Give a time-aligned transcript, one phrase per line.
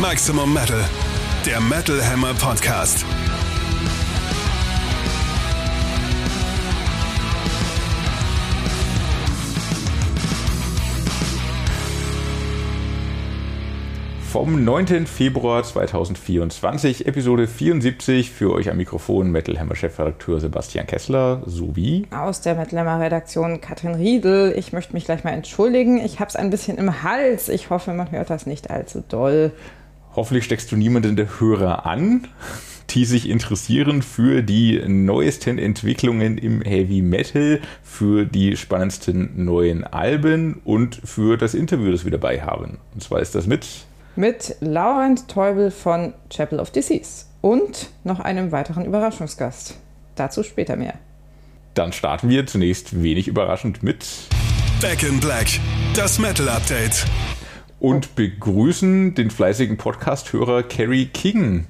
[0.00, 0.84] Maximum Metal,
[1.44, 3.04] der Metal Hammer Podcast.
[14.30, 15.06] Vom 9.
[15.06, 22.40] Februar 2024, Episode 74, für euch am Mikrofon Metal Hammer Chefredakteur Sebastian Kessler sowie aus
[22.40, 24.54] der Metal Hammer Redaktion Katrin Riedel.
[24.56, 25.98] Ich möchte mich gleich mal entschuldigen.
[25.98, 27.48] Ich habe es ein bisschen im Hals.
[27.48, 29.50] Ich hoffe, man hört das nicht allzu doll.
[30.14, 32.26] Hoffentlich steckst du niemanden der Hörer an,
[32.90, 40.60] die sich interessieren für die neuesten Entwicklungen im Heavy Metal, für die spannendsten neuen Alben
[40.64, 42.78] und für das Interview, das wir dabei haben.
[42.94, 43.66] Und zwar ist das mit
[44.16, 49.78] mit Laurent Teubel von Chapel of Disease und noch einem weiteren Überraschungsgast.
[50.16, 50.94] Dazu später mehr.
[51.74, 54.04] Dann starten wir zunächst wenig überraschend mit
[54.80, 55.46] Back in Black,
[55.94, 57.06] das Metal Update.
[57.80, 61.66] Und begrüßen den fleißigen Podcast-Hörer Kerry King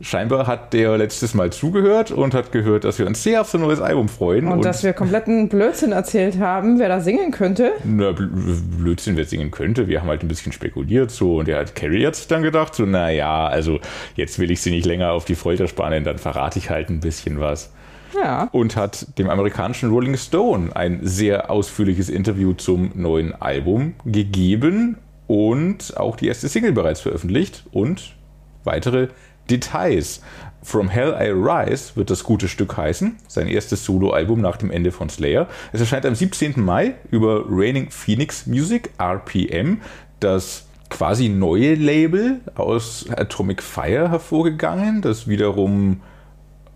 [0.00, 3.58] scheinbar hat der letztes Mal zugehört und hat gehört, dass wir uns sehr auf so
[3.58, 4.46] ein neues Album freuen.
[4.46, 7.72] Und, und dass wir kompletten Blödsinn erzählt haben, wer da singen könnte.
[7.84, 9.88] Na, Blödsinn, wer singen könnte.
[9.88, 12.86] Wir haben halt ein bisschen spekuliert so und er hat Carrie jetzt dann gedacht, so,
[12.86, 13.80] naja, also
[14.14, 17.00] jetzt will ich sie nicht länger auf die Folter spannen, dann verrate ich halt ein
[17.00, 17.72] bisschen was.
[18.14, 18.48] Ja.
[18.52, 24.96] Und hat dem amerikanischen Rolling Stone ein sehr ausführliches Interview zum neuen Album gegeben
[25.28, 28.16] und auch die erste Single bereits veröffentlicht und
[28.64, 29.08] weitere
[29.48, 30.20] Details.
[30.62, 34.90] From Hell I Rise wird das gute Stück heißen, sein erstes Soloalbum nach dem Ende
[34.90, 35.46] von Slayer.
[35.72, 36.54] Es erscheint am 17.
[36.56, 39.80] Mai über Raining Phoenix Music, RPM,
[40.18, 46.00] das quasi neue Label aus Atomic Fire hervorgegangen, das wiederum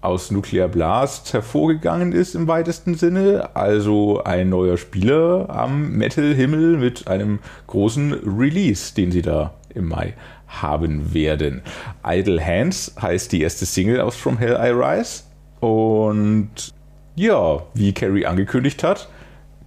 [0.03, 3.51] aus Nuclear Blast hervorgegangen ist im weitesten Sinne.
[3.55, 10.15] Also ein neuer Spieler am Metal-Himmel mit einem großen Release, den sie da im Mai
[10.49, 11.63] haben werden.
[12.05, 15.23] Idle Hands heißt die erste Single aus From Hell I Rise.
[15.61, 16.75] Und
[17.15, 19.09] ja, wie Carrie angekündigt hat,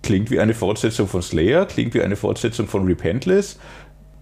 [0.03, 3.57] klingt wie eine Fortsetzung von Slayer, klingt wie eine Fortsetzung von Repentless,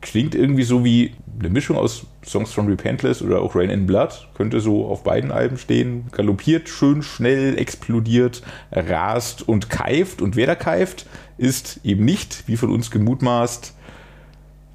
[0.03, 4.29] klingt irgendwie so wie eine Mischung aus Songs von Repentless oder auch Rain in Blood.
[4.35, 6.05] Könnte so auf beiden Alben stehen.
[6.11, 10.21] Galoppiert, schön, schnell, explodiert, rast und keift.
[10.21, 13.73] Und wer da keift, ist eben nicht, wie von uns gemutmaßt,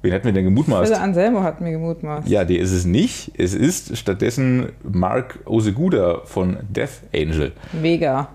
[0.01, 0.91] Wen hatten wir denn gemutmaßt?
[0.91, 2.29] Also Anselmo hatten wir gemutmaßt.
[2.29, 3.33] Ja, der ist es nicht.
[3.37, 7.51] Es ist stattdessen Mark Oseguda von Death Angel.
[7.73, 8.29] Mega.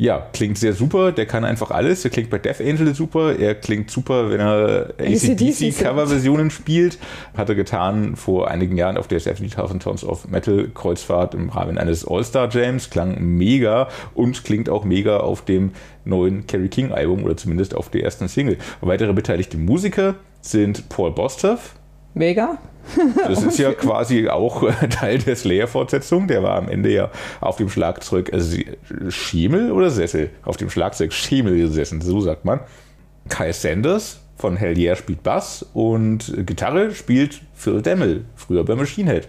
[0.00, 1.12] Ja, klingt sehr super.
[1.12, 2.00] Der kann einfach alles.
[2.00, 3.38] Der klingt bei Death Angel super.
[3.38, 6.98] Er klingt super, wenn er ACDC-Coverversionen spielt.
[7.36, 11.76] Hat er getan vor einigen Jahren auf der 70.000 Tons of Metal Kreuzfahrt im Rahmen
[11.76, 12.88] eines All-Star-Jams.
[12.88, 15.72] Klang mega und klingt auch mega auf dem
[16.06, 18.56] neuen Kerry King Album oder zumindest auf der ersten Single.
[18.80, 21.74] Weitere beteiligte Musiker sind Paul Bostoff.
[22.14, 22.58] Mega.
[23.26, 26.26] Das ist ja quasi auch Teil der Slayer-Fortsetzung.
[26.26, 27.10] Der war am Ende ja
[27.40, 30.30] auf dem Schlagzeug äh, Schemel oder Sessel?
[30.42, 32.60] Auf dem Schlagzeug Schemel gesessen, so sagt man.
[33.28, 39.10] Kyle Sanders von Hell Yeah spielt Bass und Gitarre spielt Phil Demmel, früher bei Machine
[39.10, 39.28] Head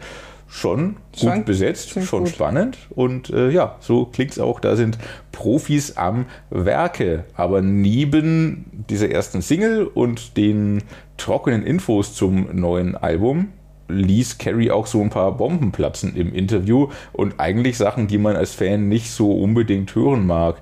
[0.52, 2.30] schon gut schon, besetzt, schon gut.
[2.30, 2.78] spannend.
[2.90, 4.60] Und äh, ja, so klingt es auch.
[4.60, 4.98] Da sind
[5.32, 7.24] Profis am Werke.
[7.36, 10.84] Aber neben dieser ersten Single und den
[11.16, 13.54] trockenen Infos zum neuen Album
[13.88, 18.36] ließ Carrie auch so ein paar Bomben platzen im Interview und eigentlich Sachen, die man
[18.36, 20.62] als Fan nicht so unbedingt hören mag.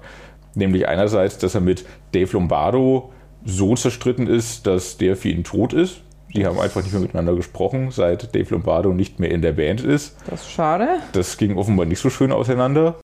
[0.54, 3.12] Nämlich einerseits, dass er mit Dave Lombardo
[3.44, 6.02] so zerstritten ist, dass der für ihn tot ist
[6.36, 9.82] die haben einfach nicht mehr miteinander gesprochen, seit Dave Lombardo nicht mehr in der Band
[9.82, 10.16] ist.
[10.30, 10.88] Das ist schade.
[11.14, 13.00] Das ging offenbar nicht so schön auseinander.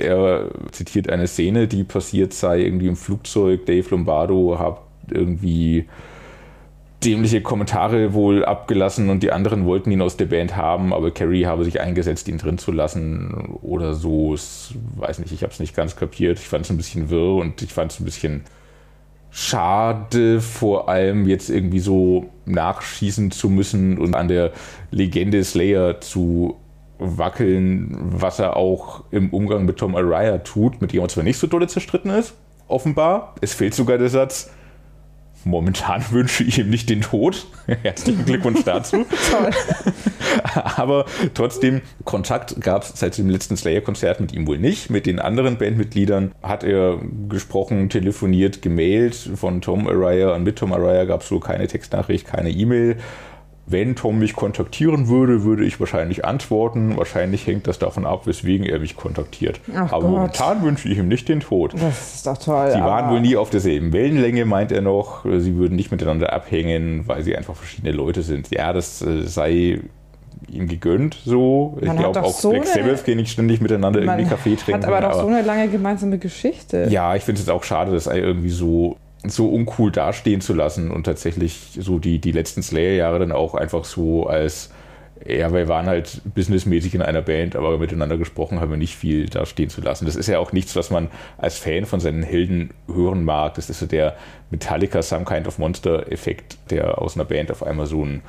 [0.00, 3.66] Er zitiert eine Szene, die passiert sei irgendwie im Flugzeug.
[3.66, 4.80] Dave Lombardo hat
[5.10, 5.86] irgendwie
[7.04, 11.46] dämliche Kommentare wohl abgelassen und die anderen wollten ihn aus der Band haben, aber Carrie
[11.46, 14.34] habe sich eingesetzt, ihn drin zu lassen oder so.
[14.34, 16.38] Ich weiß nicht, ich habe es nicht ganz kapiert.
[16.38, 18.44] Ich fand es ein bisschen wirr und ich fand es ein bisschen
[19.36, 24.52] schade, vor allem jetzt irgendwie so nachschießen zu müssen und an der
[24.92, 26.56] Legende Slayer zu
[27.00, 31.38] wackeln, was er auch im Umgang mit Tom Araya tut, mit dem er zwar nicht
[31.38, 32.34] so dolle zerstritten ist,
[32.68, 33.34] offenbar.
[33.40, 34.52] Es fehlt sogar der Satz,
[35.44, 37.46] Momentan wünsche ich ihm nicht den Tod.
[37.82, 39.04] Herzlichen Glückwunsch dazu.
[39.30, 39.50] Toll.
[40.54, 44.90] Aber trotzdem, Kontakt gab es seit dem letzten Slayer-Konzert mit ihm wohl nicht.
[44.90, 46.98] Mit den anderen Bandmitgliedern hat er
[47.28, 49.14] gesprochen, telefoniert, gemailt.
[49.14, 52.96] Von Tom Araya und mit Tom Araya gab es so keine Textnachricht, keine E-Mail.
[53.66, 56.96] Wenn Tom mich kontaktieren würde, würde ich wahrscheinlich antworten.
[56.96, 59.60] Wahrscheinlich hängt das davon ab, weswegen er mich kontaktiert.
[59.74, 60.10] Ach aber Gott.
[60.10, 61.72] momentan wünsche ich ihm nicht den Tod.
[61.74, 62.70] Das ist doch toll.
[62.72, 65.24] Sie waren wohl nie auf derselben Wellenlänge, meint er noch.
[65.24, 68.50] Sie würden nicht miteinander abhängen, weil sie einfach verschiedene Leute sind.
[68.50, 69.80] Ja, das äh, sei
[70.50, 71.78] ihm gegönnt so.
[71.80, 74.82] Ich Man hat glaube auch so Black Sabbath gehen nicht ständig miteinander irgendwie Kaffee trinken.
[74.82, 76.86] hat aber doch so eine lange gemeinsame Geschichte.
[76.90, 80.90] ja, ich finde es jetzt auch schade, das irgendwie so, so uncool dastehen zu lassen
[80.90, 84.70] und tatsächlich so die, die letzten Slayer-Jahre dann auch einfach so als,
[85.26, 89.26] ja, wir waren halt businessmäßig in einer Band, aber miteinander gesprochen haben wir nicht viel
[89.26, 90.04] dastehen zu lassen.
[90.04, 93.54] Das ist ja auch nichts, was man als Fan von seinen Helden hören mag.
[93.54, 94.16] Das ist so der
[94.50, 98.22] Metallica Some Kind of Monster-Effekt, der aus einer Band auf einmal so ein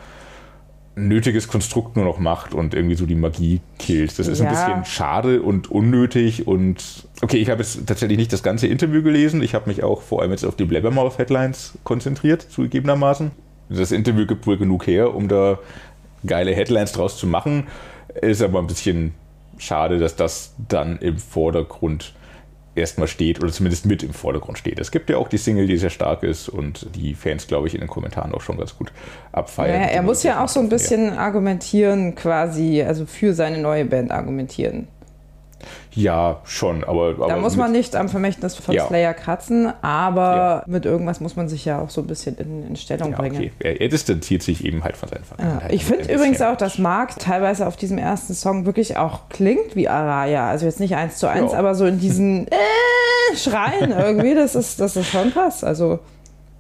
[0.98, 4.18] nötiges Konstrukt nur noch macht und irgendwie so die Magie killt.
[4.18, 4.52] Das ist ein Ja.
[4.52, 9.42] bisschen schade und unnötig und okay, ich habe jetzt tatsächlich nicht das ganze Interview gelesen.
[9.42, 13.32] Ich habe mich auch vor allem jetzt auf die Blabbermouth Headlines konzentriert, zugegebenermaßen.
[13.68, 15.58] Das Interview gibt wohl genug her, um da
[16.28, 17.66] geile Headlines draus zu machen.
[18.22, 19.16] Ist aber ein bisschen
[19.58, 22.14] schade, dass das dann im Vordergrund
[22.76, 24.78] erstmal steht oder zumindest mit im Vordergrund steht.
[24.80, 27.74] Es gibt ja auch die Single, die sehr stark ist und die Fans, glaube ich,
[27.74, 28.92] in den Kommentaren auch schon ganz gut
[29.32, 29.82] abfeiern.
[29.82, 30.70] Ja, er muss ja auch so ein Ja.
[30.70, 34.90] bisschen argumentieren, quasi, also für seine neue Band argumentieren.
[35.94, 37.14] Ja, schon, aber.
[37.14, 38.86] Da aber muss man nicht am Vermächtnis von Ja.
[38.88, 42.76] Slayer kratzen, aber mit irgendwas muss man sich ja auch so ein bisschen in, in
[42.76, 43.36] Stellung Ja, bringen.
[43.38, 43.52] okay.
[43.60, 45.26] Er, er distanziert sich eben halt von seinen Ja.
[45.36, 45.74] Vergangenheit.
[45.74, 49.76] Ich finde übrigens ja- auch, dass Mark teilweise auf diesem ersten Song wirklich auch klingt
[49.76, 50.48] wie Araya.
[50.50, 51.60] Also jetzt nicht eins zu eins, Ja.
[51.60, 55.64] aber so in diesen äh, Schreien irgendwie, das ist, das ist schon krass.
[55.64, 56.00] Also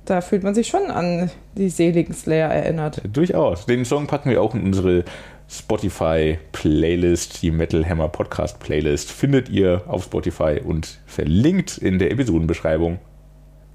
[0.05, 3.01] da fühlt man sich schon an die seligen Slayer erinnert.
[3.11, 3.65] Durchaus.
[3.65, 5.03] Den Song packen wir auch in unsere
[5.47, 9.11] Spotify-Playlist, die Metal Hammer Podcast-Playlist.
[9.11, 12.99] Findet ihr auf Spotify und verlinkt in der Episodenbeschreibung.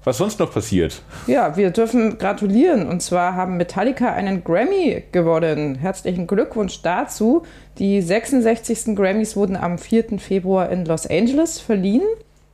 [0.03, 1.03] Was sonst noch passiert?
[1.27, 2.87] Ja, wir dürfen gratulieren.
[2.87, 5.75] Und zwar haben Metallica einen Grammy gewonnen.
[5.75, 7.43] Herzlichen Glückwunsch dazu.
[7.77, 8.95] Die 66.
[8.95, 10.17] Grammys wurden am 4.
[10.17, 12.01] Februar in Los Angeles verliehen.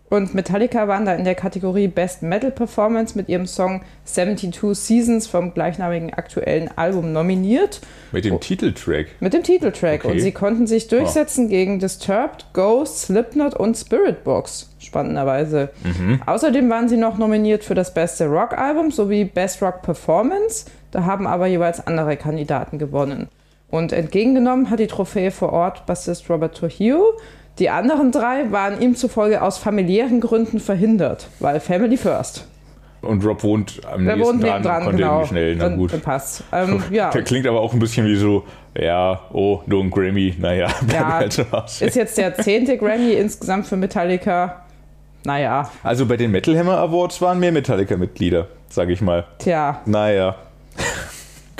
[0.09, 5.27] Und Metallica waren da in der Kategorie Best Metal Performance mit ihrem Song 72 Seasons
[5.27, 7.81] vom gleichnamigen aktuellen Album nominiert.
[8.13, 9.07] Mit dem Titeltrack.
[9.19, 10.05] Mit dem Titeltrack.
[10.05, 10.13] Okay.
[10.13, 14.69] Und sie konnten sich durchsetzen gegen Disturbed, Ghost, Slipknot und Spirit Box.
[14.79, 15.71] Spannenderweise.
[16.25, 20.65] Außerdem waren sie noch nominiert für das beste Rock-Album sowie Best Rock Performance.
[20.91, 23.27] Da haben aber jeweils andere Kandidaten gewonnen.
[23.69, 27.13] Und entgegengenommen hat die Trophäe vor Ort Bassist Robert Trujillo.
[27.59, 32.47] Die anderen drei waren ihm zufolge aus familiären Gründen verhindert, weil Family First.
[33.01, 35.13] Und Rob wohnt am Der nächsten wohnt dran, nebendran, konnte genau.
[35.13, 35.93] irgendwie schnell, na Dann, gut.
[35.93, 36.43] dann passt.
[36.51, 38.43] Ähm, ja, Der klingt aber auch ein bisschen wie so,
[38.77, 43.77] ja, oh, nur ein Grammy, naja, Ja, halt ist jetzt der zehnte Grammy insgesamt für
[43.77, 44.63] Metallica.
[45.23, 49.25] Naja, Also bei den Metal Hammer Awards waren mehr Metallica-Mitglieder, sage ich mal.
[49.39, 50.35] tja, Naja.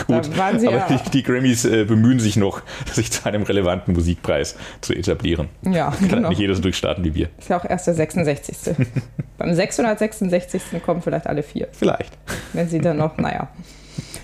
[0.05, 2.61] Gut, aber ja- die, die Grammys äh, bemühen sich noch,
[2.93, 5.49] sich zu einem relevanten Musikpreis zu etablieren.
[5.63, 6.29] ja, Kann genau.
[6.29, 7.29] nicht jeder so durchstarten wie wir.
[7.39, 8.75] Ist ja auch erst der 66.
[9.37, 10.61] Beim 666.
[10.85, 12.17] kommen vielleicht alle vier, Vielleicht.
[12.53, 13.47] wenn sie dann noch, naja,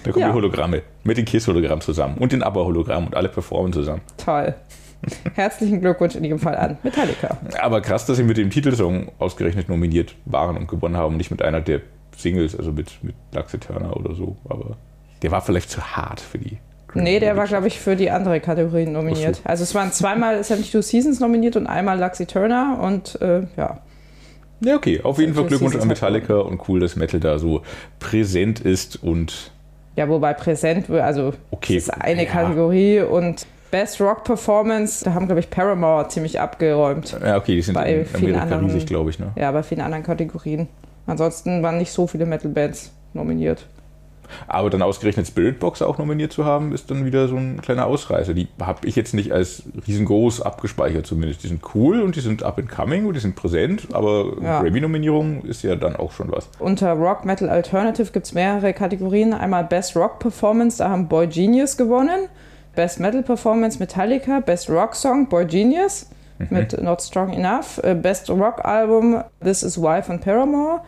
[0.04, 0.30] Da kommen Ja.
[0.30, 4.02] die Hologramme mit den Kiss-Hologrammen zusammen und den ABBA-Hologramm und alle performen zusammen.
[4.18, 4.54] toll.
[5.36, 7.38] Herzlichen Glückwunsch in jedem Fall an Metallica.
[7.62, 11.42] Aber krass, dass sie mit dem Titelsong ausgerechnet nominiert waren und gewonnen haben, nicht mit
[11.42, 11.82] einer der
[12.16, 14.38] Singles, also mit, mit Lux Eterna oder so.
[14.48, 14.78] Aber
[15.24, 16.58] der war vielleicht zu hart für die.
[16.96, 19.42] Nee, der war, glaube ich, für die andere Kategorie nominiert.
[19.46, 23.80] Also es waren zweimal 72 Seasons nominiert und einmal Luxy Turner und äh, ja.
[24.60, 25.02] Ja, okay.
[25.02, 27.64] Auf jeden Fall Glückwunsch an Metallica und cool, dass Metal da so
[28.00, 29.52] präsent ist und
[29.96, 32.30] Ja, wobei präsent, also Okay, ist eine ja.
[32.30, 37.18] Kategorie und Best Rock Performance, da haben, glaube ich, Paramore ziemlich abgeräumt.
[37.26, 39.18] ja, okay, die sind Bei in vielen Amerika anderen- riesig, glaube ich.
[39.18, 39.32] Ne?
[39.36, 40.68] Ja, bei vielen anderen Kategorien.
[41.08, 43.66] Ansonsten waren nicht so viele Metal-Bands nominiert.
[44.48, 48.34] Aber dann ausgerechnet Spiritbox auch nominiert zu haben, ist dann wieder so ein kleiner Ausreißer.
[48.34, 51.44] Die habe ich jetzt nicht als riesengroß abgespeichert zumindest.
[51.44, 54.62] Die sind cool und die sind up and coming und die sind präsent, aber Ja.
[54.62, 56.50] Grammy-Nominierung ist ja dann auch schon was.
[56.60, 59.34] Unter Rock Metal Alternative gibt es mehrere Kategorien.
[59.34, 62.28] Einmal Best Rock Performance, da haben Boy Genius gewonnen.
[62.76, 64.40] Best Metal Performance Metallica.
[64.40, 66.08] Best Rock Song Boy Genius
[66.50, 67.80] mit Not Strong Enough.
[67.84, 70.82] Äh, Best Rock Album This Is Why von Paramore.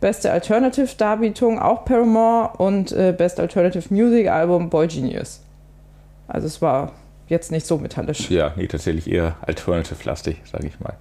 [0.00, 5.42] Beste Alternative Darbietung auch Paramore und äh, Best Alternative Music Album Boy Genius.
[6.28, 6.92] Also es war
[7.26, 8.30] jetzt nicht so metallisch.
[8.30, 10.94] Ja, nee, tatsächlich eher alternative-lastig, sage ich mal.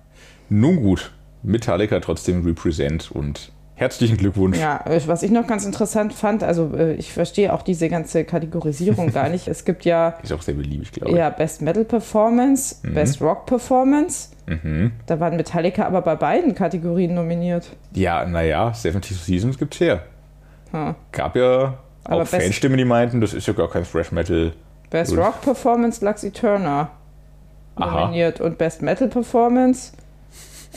[0.49, 1.11] Nun gut,
[1.43, 4.57] Metallica trotzdem represent und herzlichen Glückwunsch.
[4.57, 8.25] Ja, äh, was ich noch ganz interessant fand, also äh, ich verstehe auch diese ganze
[8.25, 9.48] Kategorisierung gar nicht.
[9.48, 11.17] Es gibt ja Ist auch sehr beliebig, glaube ich.
[11.17, 14.29] Ja, Best Metal Performance, Best Rock Performance.
[14.48, 14.91] Mhm.
[15.05, 17.69] Da waren Metallica aber bei beiden Kategorien nominiert.
[17.93, 20.03] Ja, naja, 72 Seasons gibt's her.
[20.72, 20.96] Hm.
[21.12, 24.53] Gab ja Aber auch Fanstimmen, die meinten, das ist ja gar kein Thrash Metal.
[24.89, 25.15] Best.
[25.17, 26.89] Rock Performance Luxy Turner
[27.75, 28.01] Aha.
[28.01, 29.93] nominiert und Best Metal Performance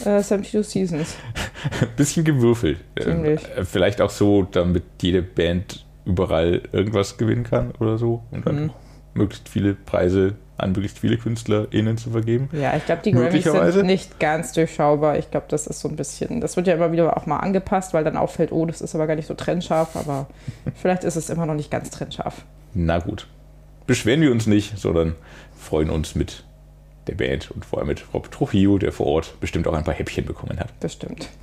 [0.04, 1.16] äh, 72 Seasons.
[1.96, 2.78] bisschen gewürfelt.
[3.00, 3.40] Ziemlich.
[3.56, 8.64] Äh, vielleicht auch so, damit jede Band überall irgendwas gewinnen kann oder so und dann
[8.64, 8.70] Mhm.
[9.14, 12.50] möglichst viele Preise an möglichst viele KünstlerInnen zu vergeben.
[12.52, 15.16] Ja, ich glaube, die Grammys sind nicht ganz durchschaubar.
[15.18, 17.94] Ich glaube, das ist so ein bisschen, das wird ja immer wieder auch mal angepasst,
[17.94, 20.26] weil dann auffällt, oh, das ist aber gar nicht so trennscharf, aber
[20.74, 22.44] vielleicht ist es immer noch nicht ganz trennscharf.
[22.74, 23.26] Na gut.
[23.86, 25.14] Beschweren wir uns nicht, sondern
[25.58, 26.44] freuen uns mit
[27.06, 29.94] der Band und vor allem mit Rob Trujillo, der vor Ort bestimmt auch ein paar
[29.94, 30.72] Häppchen bekommen hat.
[30.80, 31.28] Das stimmt.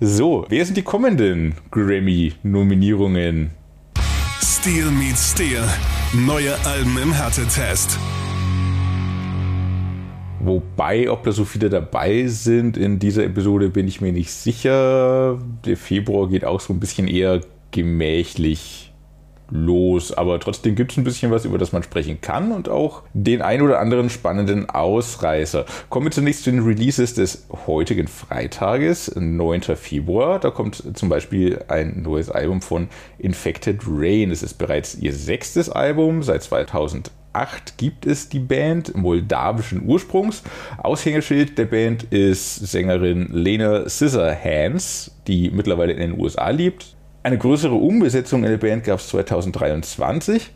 [0.00, 3.50] So, wer sind die kommenden Grammy-Nominierungen?
[4.42, 5.62] Steel meets Steel.
[6.12, 7.98] Neue Alben im Härtetest.
[10.40, 15.38] Wobei, ob da so viele dabei sind in dieser Episode, bin ich mir nicht sicher.
[15.64, 18.93] Der Februar geht auch so ein bisschen eher gemächlich
[19.50, 23.02] los, aber trotzdem gibt es ein bisschen was, über das man sprechen kann und auch
[23.12, 25.64] den ein oder anderen spannenden Ausreißer.
[25.88, 29.62] Kommen wir zunächst zu den Releases des heutigen Freitages, 9.
[29.76, 30.38] Februar.
[30.38, 34.30] Da kommt zum Beispiel ein neues Album von Infected Rain.
[34.30, 37.10] Es ist bereits ihr sechstes Album seit 2000.
[37.34, 40.42] 2008 gibt es die Band moldawischen Ursprungs.
[40.78, 46.96] Aushängeschild der Band ist Sängerin Lena Scissorhands, die mittlerweile in den USA lebt.
[47.24, 50.50] Eine größere Umbesetzung in der Band gab es 2023.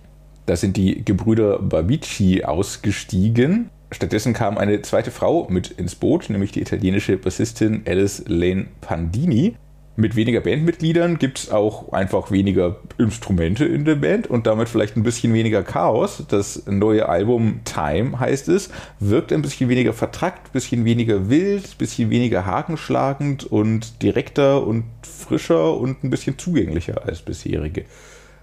[0.44, 3.70] Da sind die Gebrüder Babici ausgestiegen.
[3.90, 9.56] Stattdessen kam eine zweite Frau mit ins Boot, nämlich die italienische Bassistin Alice Lane Pandini.
[10.00, 14.96] Mit weniger Bandmitgliedern gibt es auch einfach weniger Instrumente in der Band und damit vielleicht
[14.96, 16.22] ein bisschen weniger Chaos.
[16.28, 22.10] Das neue Album Time heißt es, wirkt ein bisschen weniger vertrackt, bisschen weniger wild, bisschen
[22.10, 27.84] weniger hakenschlagend und direkter und frischer und ein bisschen zugänglicher als bisherige.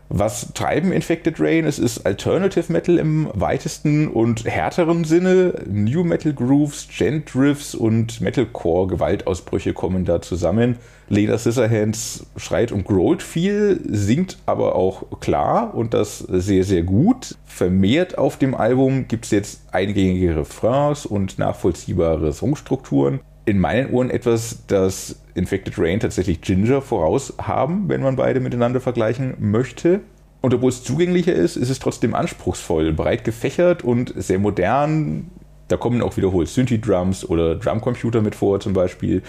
[0.09, 1.65] Was treiben Infected Rain?
[1.65, 5.63] Es ist Alternative Metal im weitesten und härteren Sinne.
[5.67, 10.77] New Metal Grooves, Gent Riffs und Metalcore Gewaltausbrüche kommen da zusammen.
[11.09, 17.35] Lena Scissorhands schreit und growlt viel, singt aber auch klar und das sehr, sehr gut.
[17.45, 23.21] Vermehrt auf dem Album gibt es jetzt eingängige Refrains und nachvollziehbare Songstrukturen.
[23.45, 28.81] In meinen Ohren etwas, das Infected Rain tatsächlich Ginger voraus haben, wenn man beide miteinander
[28.81, 30.01] vergleichen möchte.
[30.41, 35.29] Und obwohl es zugänglicher ist, ist es trotzdem anspruchsvoll, breit gefächert und sehr modern.
[35.67, 39.23] Da kommen auch wiederholt Synthi-Drums oder Drumcomputer mit vor zum Beispiel.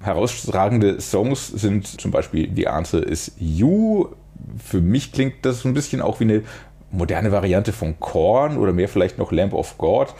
[0.00, 4.06] Herausragende Songs sind zum Beispiel The Answer is You.
[4.58, 6.42] Für mich klingt das so ein bisschen auch wie eine
[6.92, 10.14] moderne Variante von Korn oder mehr vielleicht noch Lamp of God.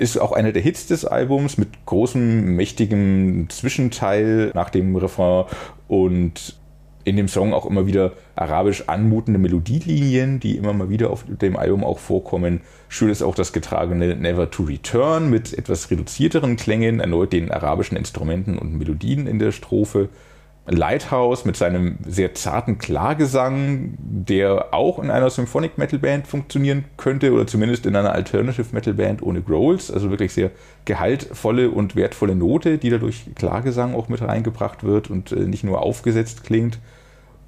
[0.00, 5.44] Ist auch einer der Hits des Albums mit großem, mächtigem Zwischenteil nach dem Refrain
[5.88, 6.58] und
[7.04, 11.54] in dem Song auch immer wieder arabisch anmutende Melodielinien, die immer mal wieder auf dem
[11.54, 12.62] Album auch vorkommen.
[12.88, 17.98] Schön ist auch das getragene Never to Return mit etwas reduzierteren Klängen, erneut den arabischen
[17.98, 20.08] Instrumenten und Melodien in der Strophe.
[20.70, 27.32] Lighthouse mit seinem sehr zarten Klagesang, der auch in einer Symphonic Metal Band funktionieren könnte
[27.32, 30.50] oder zumindest in einer Alternative Metal Band ohne Growls, also wirklich sehr
[30.84, 35.82] gehaltvolle und wertvolle Note, die dadurch Klagesang auch mit reingebracht wird und äh, nicht nur
[35.82, 36.78] aufgesetzt klingt.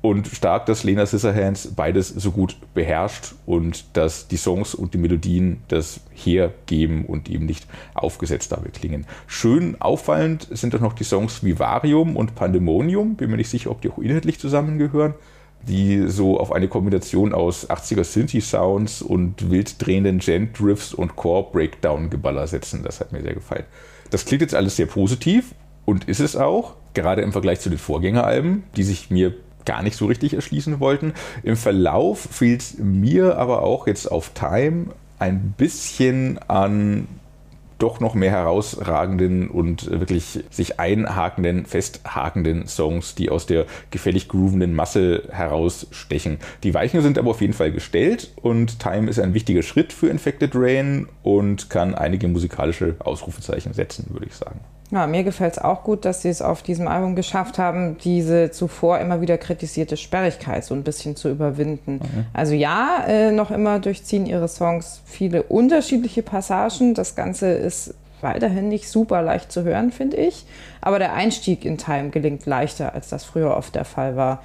[0.03, 4.99] Und stark, dass Lena Scissorhands beides so gut beherrscht und dass die Songs und die
[4.99, 9.07] Melodien das hergeben und eben nicht aufgesetzt dabei klingen.
[9.29, 13.15] Schön auffallend sind auch noch die Songs Vivarium und Pandemonium.
[13.15, 15.15] Bin mir nicht sicher, ob die auch inhaltlich zusammengehören.
[15.69, 22.83] Die so auf eine Kombination aus 80er Synthi-Sounds und wild drehenden Gent-Riffs und Core-Breakdown-Geballer setzen.
[22.83, 23.67] Das hat mir sehr gefallen.
[24.11, 25.55] Das klingt jetzt alles sehr positiv
[25.85, 26.75] und ist es auch.
[26.95, 29.33] Gerade im Vergleich zu den Vorgängeralben, die sich mir
[29.65, 31.15] gar nicht so richtig erschließen wollten.
[31.43, 34.87] Im Verlauf fiel es mir aber auch jetzt auf Time
[35.19, 37.07] ein bisschen an
[37.83, 44.73] doch noch mehr herausragenden und wirklich sich einhakenden, festhakenden Songs, die aus der gefällig groovenden
[44.73, 46.39] Masse herausstechen.
[46.63, 50.09] Die Weichen sind aber auf jeden Fall gestellt und Time ist ein wichtiger Schritt für
[50.09, 54.61] Infected Rain und kann einige musikalische Ausrufezeichen setzen, würde ich sagen.
[54.93, 58.51] Ja, mir gefällt es auch gut, dass sie es auf diesem Album geschafft haben, diese
[58.51, 61.95] zuvor immer wieder kritisierte Sperrigkeit so ein bisschen zu überwinden.
[61.95, 62.27] Mhm.
[62.35, 66.93] Also ja, äh, noch immer durchziehen ihre Songs viele unterschiedliche Passagen.
[66.93, 70.45] Das Ganze ist weiterhin nicht super leicht zu hören, finde ich.
[70.83, 74.43] Aber der Einstieg in Time gelingt leichter, als das früher oft der Fall war.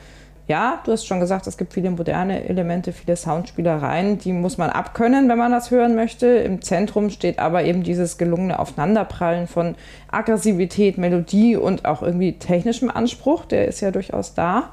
[0.48, 4.70] Ja, du hast schon gesagt, es gibt viele moderne Elemente, viele Soundspielereien, die muss man
[4.70, 6.26] abkönnen, wenn man das hören möchte.
[6.26, 9.76] Im Zentrum steht aber eben dieses gelungene Aufeinanderprallen von
[10.10, 14.70] Aggressivität, Melodie und auch irgendwie technischem Anspruch, der ist ja durchaus da.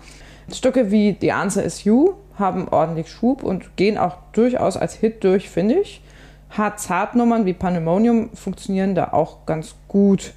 [0.52, 5.24] Stücke wie The Answer is You haben ordentlich Schub und gehen auch durchaus als Hit
[5.24, 6.02] durch, finde ich.
[6.50, 10.34] Hard-Zart-Nummern wie Pandemonium funktionieren da auch ganz gut.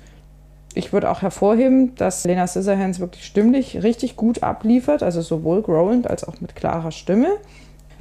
[0.78, 6.10] Ich würde auch hervorheben, dass Lena Scissorhands wirklich stimmlich richtig gut abliefert, also sowohl growlend
[6.10, 7.30] als auch mit klarer Stimme.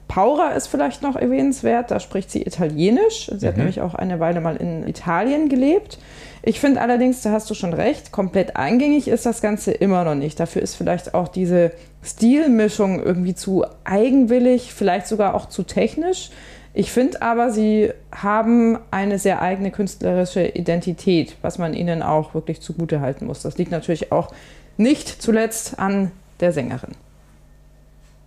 [0.09, 3.31] Paura ist vielleicht noch erwähnenswert, da spricht sie Italienisch.
[3.35, 3.49] Sie mhm.
[3.49, 5.99] hat nämlich auch eine Weile mal in Italien gelebt.
[6.43, 10.15] Ich finde allerdings, da hast du schon recht, komplett eingängig ist das Ganze immer noch
[10.15, 10.39] nicht.
[10.39, 11.73] Dafür ist vielleicht auch diese
[12.05, 16.31] Stilmischung irgendwie zu eigenwillig, vielleicht sogar auch zu technisch.
[16.79, 22.61] Ich finde aber, sie haben eine sehr eigene künstlerische Identität, was man ihnen auch wirklich
[22.61, 23.41] zugute halten muss.
[23.41, 24.31] Das liegt natürlich auch
[24.77, 26.91] nicht zuletzt an der Sängerin.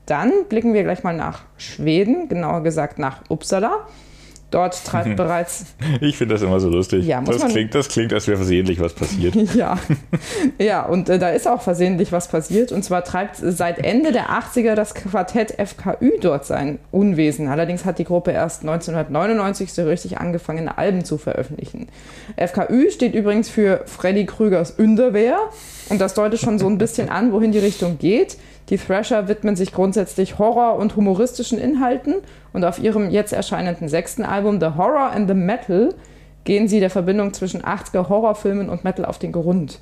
[0.07, 3.87] Dann blicken wir gleich mal nach Schweden, genauer gesagt nach Uppsala.
[4.51, 5.65] Dort treibt bereits.
[6.01, 7.05] Ich finde das immer so lustig.
[7.05, 9.35] Ja, das, klingt, das klingt, als wäre versehentlich was passiert.
[9.55, 9.77] ja,
[10.57, 12.71] ja und äh, da ist auch versehentlich was passiert.
[12.71, 17.47] Und zwar treibt seit Ende der 80er das Quartett FKÜ dort sein Unwesen.
[17.47, 21.87] Allerdings hat die Gruppe erst 1999 so richtig angefangen, Alben zu veröffentlichen.
[22.37, 25.37] FKÜ steht übrigens für Freddy Krügers Underwehr.
[25.89, 28.37] Und das deutet schon so ein bisschen an, wohin die Richtung geht.
[28.69, 32.15] Die Thrasher widmen sich grundsätzlich Horror- und humoristischen Inhalten
[32.53, 35.93] und auf ihrem jetzt erscheinenden sechsten Album The Horror and the Metal
[36.43, 39.79] gehen sie der Verbindung zwischen 80er Horrorfilmen und Metal auf den Grund.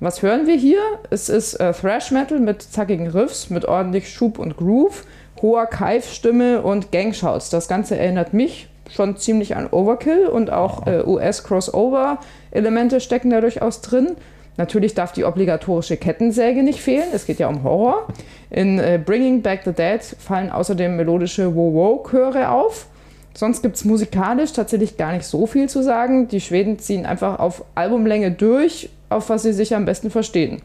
[0.00, 0.80] Was hören wir hier?
[1.10, 5.04] Es ist äh, Thrash Metal mit zackigen Riffs, mit ordentlich Schub und Groove,
[5.42, 7.50] hoher Keifstimme und Gangshouts.
[7.50, 13.80] Das Ganze erinnert mich schon ziemlich an Overkill und auch äh, US-Crossover-Elemente stecken da durchaus
[13.80, 14.16] drin.
[14.58, 18.08] Natürlich darf die obligatorische Kettensäge nicht fehlen, es geht ja um Horror.
[18.50, 22.86] In äh, Bringing Back the Dead fallen außerdem melodische Wow-Wow-Chöre auf.
[23.34, 26.26] Sonst gibt es musikalisch tatsächlich gar nicht so viel zu sagen.
[26.26, 30.60] Die Schweden ziehen einfach auf Albumlänge durch, auf was sie sich am besten verstehen.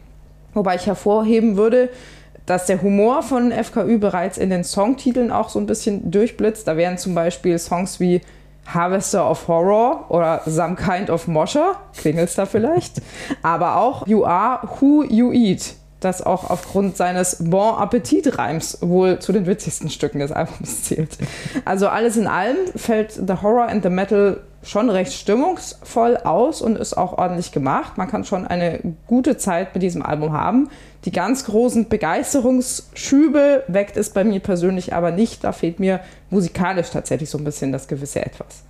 [0.54, 1.88] Wobei ich hervorheben würde,
[2.46, 6.66] dass der Humor von FKÜ bereits in den Songtiteln auch so ein bisschen durchblitzt.
[6.66, 8.22] Da wären zum Beispiel Songs wie
[8.66, 13.02] Harvester of Horror oder Some Kind of Mosher, klingelt's da vielleicht,
[13.42, 15.74] aber auch You Are Who You Eat,
[16.04, 21.18] das auch aufgrund seines Bon Appetit-Reims wohl zu den witzigsten Stücken des Albums zählt.
[21.64, 26.78] Also alles in allem fällt The Horror and the Metal schon recht stimmungsvoll aus und
[26.78, 27.98] ist auch ordentlich gemacht.
[27.98, 30.70] Man kann schon eine gute Zeit mit diesem Album haben.
[31.04, 35.44] Die ganz großen Begeisterungsschübe weckt es bei mir persönlich aber nicht.
[35.44, 38.64] Da fehlt mir musikalisch tatsächlich so ein bisschen das gewisse Etwas.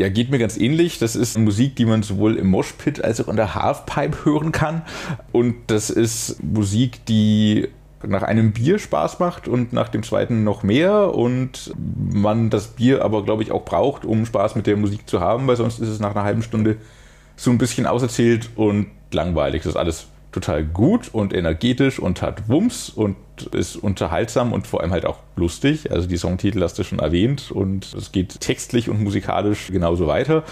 [0.00, 0.98] Ja, geht mir ganz ähnlich.
[0.98, 4.80] Das ist Musik, die man sowohl im Moshpit als auch in der Halfpipe hören kann.
[5.30, 7.68] Und das ist Musik, die
[8.02, 13.04] nach einem Bier Spaß macht und nach dem zweiten noch mehr und man das Bier
[13.04, 15.90] aber, glaube ich, auch braucht, um Spaß mit der Musik zu haben, weil sonst ist
[15.90, 16.78] es nach einer halben Stunde
[17.36, 19.64] so ein bisschen auserzählt und langweilig.
[19.64, 23.16] Das ist alles total gut und energetisch und hat Wumms und
[23.52, 25.90] ist unterhaltsam und vor allem halt auch lustig.
[25.90, 30.44] Also die Songtitel hast du schon erwähnt und es geht textlich und musikalisch genauso weiter.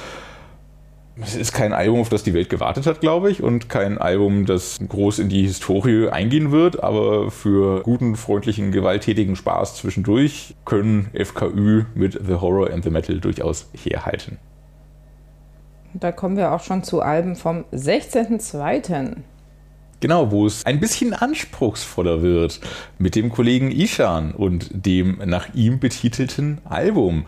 [1.21, 4.47] Es ist kein Album, auf das die Welt gewartet hat, glaube ich, und kein Album,
[4.47, 11.11] das groß in die Historie eingehen wird, aber für guten, freundlichen, gewalttätigen Spaß zwischendurch können
[11.13, 14.39] FKÜ mit The Horror and the Metal durchaus herhalten.
[15.95, 19.17] Da kommen wir auch schon zu Alben vom 16.02.
[20.01, 22.61] Genau, wo es ein bisschen anspruchsvoller wird
[22.99, 27.27] mit dem Kollegen Ishan und dem nach ihm betitelten Album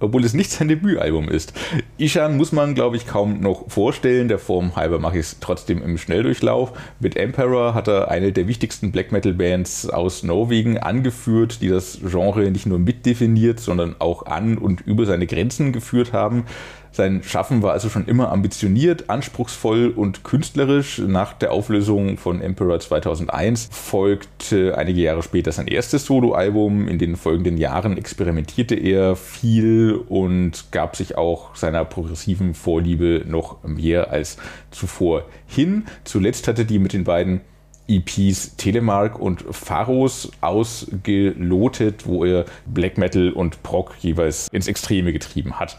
[0.00, 1.52] obwohl es nicht sein Debütalbum ist.
[1.96, 4.28] Ishan muss man, glaube ich, kaum noch vorstellen.
[4.28, 6.72] Der Form halber mache ich es trotzdem im Schnelldurchlauf.
[7.00, 11.98] Mit Emperor hat er eine der wichtigsten Black Metal Bands aus Norwegen angeführt, die das
[12.04, 16.44] Genre nicht nur mitdefiniert, sondern auch an und über seine Grenzen geführt haben.
[16.92, 20.98] Sein Schaffen war also schon immer ambitioniert, anspruchsvoll und künstlerisch.
[20.98, 26.88] Nach der Auflösung von Emperor 2001 folgte einige Jahre später sein erstes Soloalbum.
[26.88, 33.62] In den folgenden Jahren experimentierte er viel und gab sich auch seiner progressiven Vorliebe noch
[33.64, 34.38] mehr als
[34.70, 35.84] zuvor hin.
[36.04, 37.40] Zuletzt hatte die mit den beiden
[37.88, 45.58] EPs Telemark und Pharos ausgelotet, wo er Black Metal und Prog jeweils ins Extreme getrieben
[45.58, 45.78] hat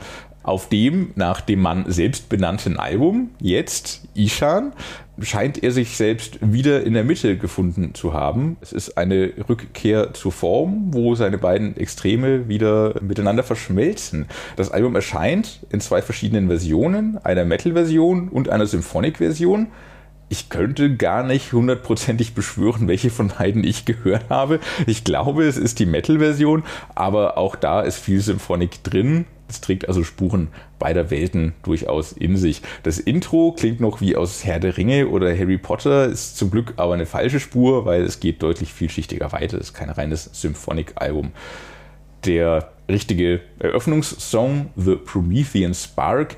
[0.49, 4.73] auf dem nach dem Mann selbst benannten Album, jetzt Ishan,
[5.21, 8.57] scheint er sich selbst wieder in der Mitte gefunden zu haben.
[8.59, 14.25] Es ist eine Rückkehr zur Form, wo seine beiden Extreme wieder miteinander verschmelzen.
[14.55, 19.67] Das Album erscheint in zwei verschiedenen Versionen, einer Metal-Version und einer Symphonic-Version.
[20.29, 24.59] Ich könnte gar nicht hundertprozentig beschwören, welche von beiden ich gehört habe.
[24.87, 26.63] Ich glaube, es ist die Metal-Version,
[26.95, 32.37] aber auch da ist viel Symphonic drin Es trägt also Spuren beider Welten durchaus in
[32.37, 32.61] sich.
[32.83, 36.73] Das Intro klingt noch wie aus Herr der Ringe oder Harry Potter, ist zum Glück
[36.77, 39.57] aber eine falsche Spur, weil es geht deutlich vielschichtiger weiter.
[39.57, 41.31] Es ist kein reines Symphonic-Album.
[42.25, 46.35] Der richtige Eröffnungssong, The Promethean Spark,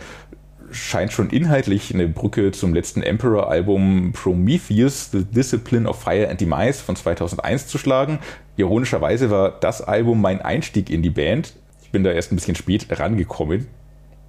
[0.72, 6.82] scheint schon inhaltlich eine Brücke zum letzten Emperor-Album Prometheus, The Discipline of Fire and Demise
[6.82, 8.20] von 2001 zu schlagen.
[8.58, 11.54] Ironischerweise war das Album mein Einstieg in die Band.
[11.92, 13.68] Bin da erst ein bisschen spät rangekommen,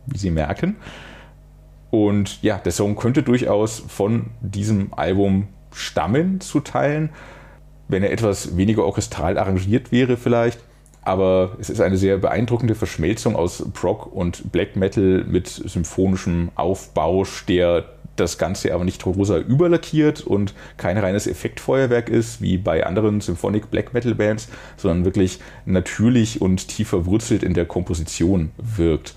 [0.06, 0.76] wie Sie merken.
[1.90, 7.10] Und ja, der Song könnte durchaus von diesem Album stammen zu teilen,
[7.88, 10.60] wenn er etwas weniger orchestral arrangiert wäre vielleicht
[11.02, 17.44] aber es ist eine sehr beeindruckende Verschmelzung aus Prog und Black Metal mit symphonischem Aufbausch,
[17.46, 17.84] der
[18.16, 23.70] das Ganze aber nicht rosa überlackiert und kein reines Effektfeuerwerk ist, wie bei anderen Symphonic
[23.70, 29.14] Black Metal Bands, sondern wirklich natürlich und tief verwurzelt in der Komposition wirkt.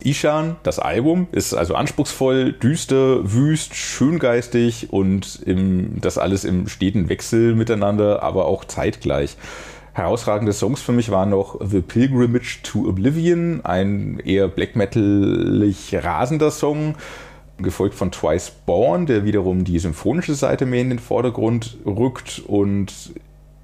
[0.00, 7.08] Ishan, das Album, ist also anspruchsvoll, düster, wüst, schöngeistig und im, das alles im steten
[7.08, 9.36] Wechsel miteinander, aber auch zeitgleich.
[9.94, 16.52] Herausragende Songs für mich waren noch The Pilgrimage to Oblivion, ein eher black metalig rasender
[16.52, 16.94] Song,
[17.58, 22.92] gefolgt von Twice Born, der wiederum die symphonische Seite mehr in den Vordergrund rückt und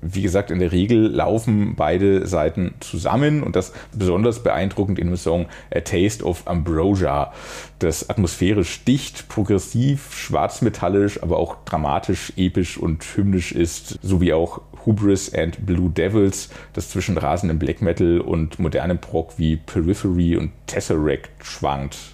[0.07, 5.17] wie gesagt, in der Regel laufen beide Seiten zusammen und das besonders beeindruckend in dem
[5.17, 7.33] Song A Taste of Ambrosia,
[7.79, 15.33] das atmosphärisch dicht, progressiv, schwarzmetallisch, aber auch dramatisch, episch und hymnisch ist, sowie auch Hubris
[15.33, 21.31] and Blue Devils, das zwischen rasendem Black Metal und modernem Prog wie Periphery und Tesseract
[21.43, 22.14] schwankt.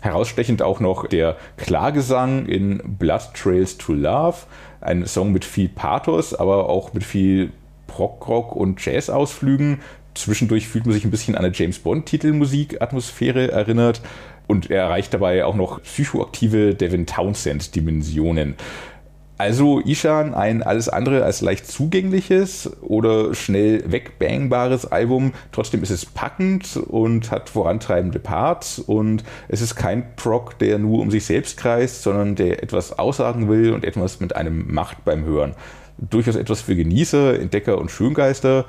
[0.00, 4.36] Herausstechend auch noch der Klagesang in Blood Trails to Love,
[4.80, 7.52] ein Song mit viel Pathos, aber auch mit viel
[7.88, 9.80] Prog-Rock und Jazz-Ausflügen.
[10.14, 14.00] Zwischendurch fühlt man sich ein bisschen an eine James Bond-Titelmusik-Atmosphäre erinnert
[14.46, 18.54] und er erreicht dabei auch noch psychoaktive Devin Townsend-Dimensionen.
[19.38, 25.32] Also Ishan, ein alles andere als leicht zugängliches oder schnell wegbangbares Album.
[25.52, 30.98] Trotzdem ist es packend und hat vorantreibende Parts und es ist kein Prog, der nur
[30.98, 35.24] um sich selbst kreist, sondern der etwas aussagen will und etwas mit einem macht beim
[35.24, 35.54] Hören.
[35.98, 38.64] Durchaus etwas für Genießer, Entdecker und Schöngeister.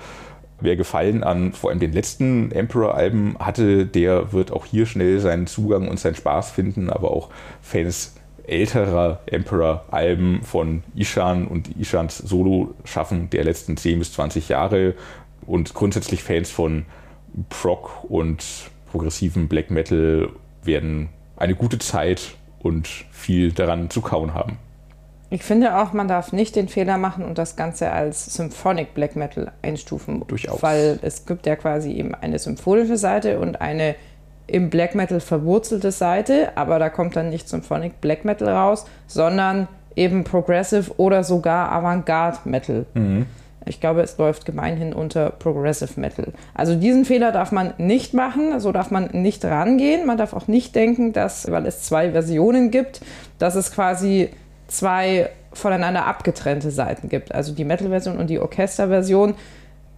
[0.61, 5.47] Wer Gefallen an vor allem den letzten Emperor-Alben hatte, der wird auch hier schnell seinen
[5.47, 7.29] Zugang und seinen Spaß finden, aber auch
[7.61, 8.18] Fans
[8.49, 14.95] älterer Emperor-Alben von Ishan und Ishans Solo-Schaffen der letzten 10 bis 20 Jahre
[15.45, 16.85] und grundsätzlich Fans von
[17.49, 18.43] Prog und
[18.91, 20.29] progressiven Black Metal
[20.63, 24.57] werden eine gute Zeit und viel daran zu kauen haben.
[25.31, 29.15] Ich finde auch, man darf nicht den Fehler machen und das Ganze als Symphonic Black
[29.15, 30.23] Metal einstufen.
[30.27, 30.63] Durchaus.
[30.63, 33.95] Weil es gibt ja quasi eben eine symphonische Seite und eine
[34.51, 39.67] im Black Metal verwurzelte Seite, aber da kommt dann nicht Symphonic Black Metal raus, sondern
[39.95, 42.85] eben Progressive oder sogar Avantgarde Metal.
[42.93, 43.25] Mhm.
[43.65, 46.33] Ich glaube, es läuft gemeinhin unter Progressive Metal.
[46.55, 50.07] Also diesen Fehler darf man nicht machen, so darf man nicht rangehen.
[50.07, 53.01] Man darf auch nicht denken, dass, weil es zwei Versionen gibt,
[53.37, 54.29] dass es quasi
[54.67, 57.33] zwei voneinander abgetrennte Seiten gibt.
[57.33, 59.35] Also die Metal-Version und die Orchester-Version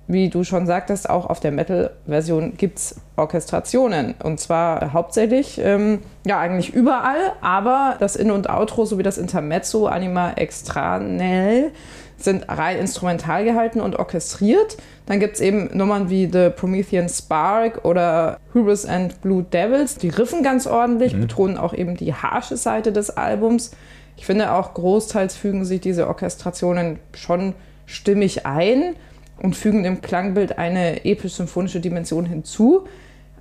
[0.07, 4.15] wie du schon sagtest, auch auf der Metal-Version gibt es Orchestrationen.
[4.21, 9.87] Und zwar hauptsächlich, ähm, ja, eigentlich überall, aber das In- und Outro sowie das Intermezzo,
[9.87, 11.71] Anima Extranel,
[12.17, 14.77] sind rein instrumental gehalten und orchestriert.
[15.05, 19.95] Dann gibt es eben Nummern wie The Promethean Spark oder Hubris and Blue Devils.
[19.95, 21.21] Die riffen ganz ordentlich, mhm.
[21.21, 23.71] betonen auch eben die harsche Seite des Albums.
[24.17, 27.53] Ich finde auch großteils fügen sich diese Orchestrationen schon
[27.85, 28.95] stimmig ein
[29.41, 32.87] und fügen dem Klangbild eine episch-symphonische Dimension hinzu.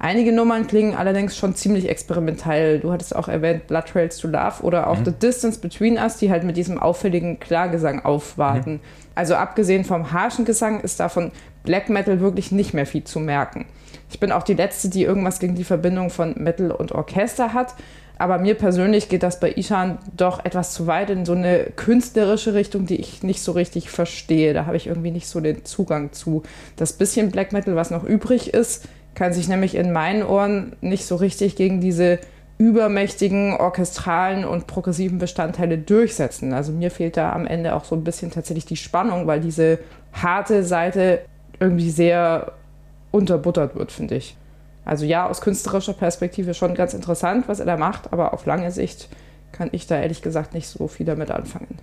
[0.03, 2.81] Einige Nummern klingen allerdings schon ziemlich experimentell.
[2.81, 5.05] Du hattest auch erwähnt Blood Trails to Love oder auch mhm.
[5.05, 8.75] The Distance Between Us, die halt mit diesem auffälligen Klargesang aufwarten.
[8.75, 8.81] Mhm.
[9.15, 11.33] Also abgesehen vom harschen Gesang ist davon
[11.65, 13.67] Black Metal wirklich nicht mehr viel zu merken.
[14.11, 17.75] Ich bin auch die Letzte, die irgendwas gegen die Verbindung von Metal und Orchester hat.
[18.21, 22.53] Aber mir persönlich geht das bei Ishan doch etwas zu weit in so eine künstlerische
[22.53, 24.53] Richtung, die ich nicht so richtig verstehe.
[24.53, 26.43] Da habe ich irgendwie nicht so den Zugang zu.
[26.77, 31.07] Das bisschen Black Metal, was noch übrig ist, kann sich nämlich in meinen Ohren nicht
[31.07, 32.19] so richtig gegen diese
[32.59, 36.53] übermächtigen orchestralen und progressiven Bestandteile durchsetzen.
[36.53, 39.79] Also mir fehlt da am Ende auch so ein bisschen tatsächlich die Spannung, weil diese
[40.13, 41.21] harte Seite
[41.59, 42.53] irgendwie sehr
[43.13, 44.37] unterbuttert wird, finde ich.
[44.91, 48.73] Also ja, aus künstlerischer Perspektive schon ganz interessant, was er da macht, aber auf lange
[48.73, 49.09] Sicht
[49.53, 51.79] kann ich da ehrlich gesagt nicht so viel damit anfangen.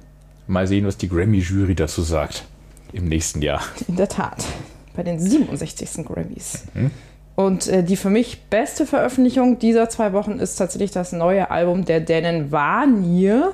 [0.45, 2.43] Mal sehen, was die Grammy-Jury dazu sagt
[2.91, 3.61] im nächsten Jahr.
[3.87, 4.43] In der Tat,
[4.93, 6.05] bei den 67.
[6.05, 6.65] Grammys.
[6.73, 6.91] Mhm.
[7.35, 11.85] Und äh, die für mich beste Veröffentlichung dieser zwei Wochen ist tatsächlich das neue Album
[11.85, 13.53] der Dänen Vanir.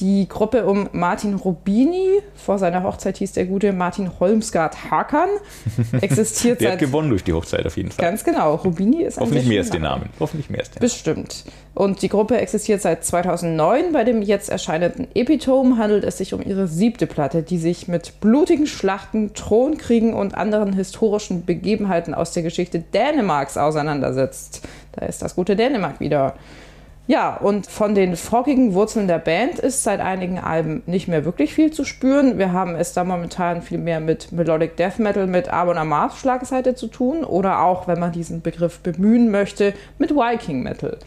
[0.00, 5.28] Die Gruppe um Martin Rubini, vor seiner Hochzeit hieß der gute Martin Holmsgaard Hakan,
[6.00, 6.72] existiert der seit.
[6.74, 8.04] hat gewonnen durch die Hochzeit auf jeden Fall.
[8.04, 8.54] Ganz genau.
[8.54, 10.02] Rubini ist ein Hoffentlich mehr als den Name.
[10.02, 10.10] Namen.
[10.20, 11.44] Hoffentlich mehr als den Bestimmt.
[11.74, 13.92] Und die Gruppe existiert seit 2009.
[13.92, 18.20] Bei dem jetzt erscheinenden Epitome handelt es sich um ihre siebte Platte, die sich mit
[18.20, 24.66] blutigen Schlachten, Thronkriegen und anderen historischen Begebenheiten aus der Geschichte Dänemarks auseinandersetzt.
[24.92, 26.34] Da ist das gute Dänemark wieder.
[27.08, 31.54] Ja, und von den froggigen Wurzeln der Band ist seit einigen Alben nicht mehr wirklich
[31.54, 32.36] viel zu spüren.
[32.36, 36.74] Wir haben es da momentan viel mehr mit Melodic Death Metal mit Amon Amarth Schlagseite
[36.74, 40.98] zu tun oder auch, wenn man diesen Begriff bemühen möchte, mit Viking Metal.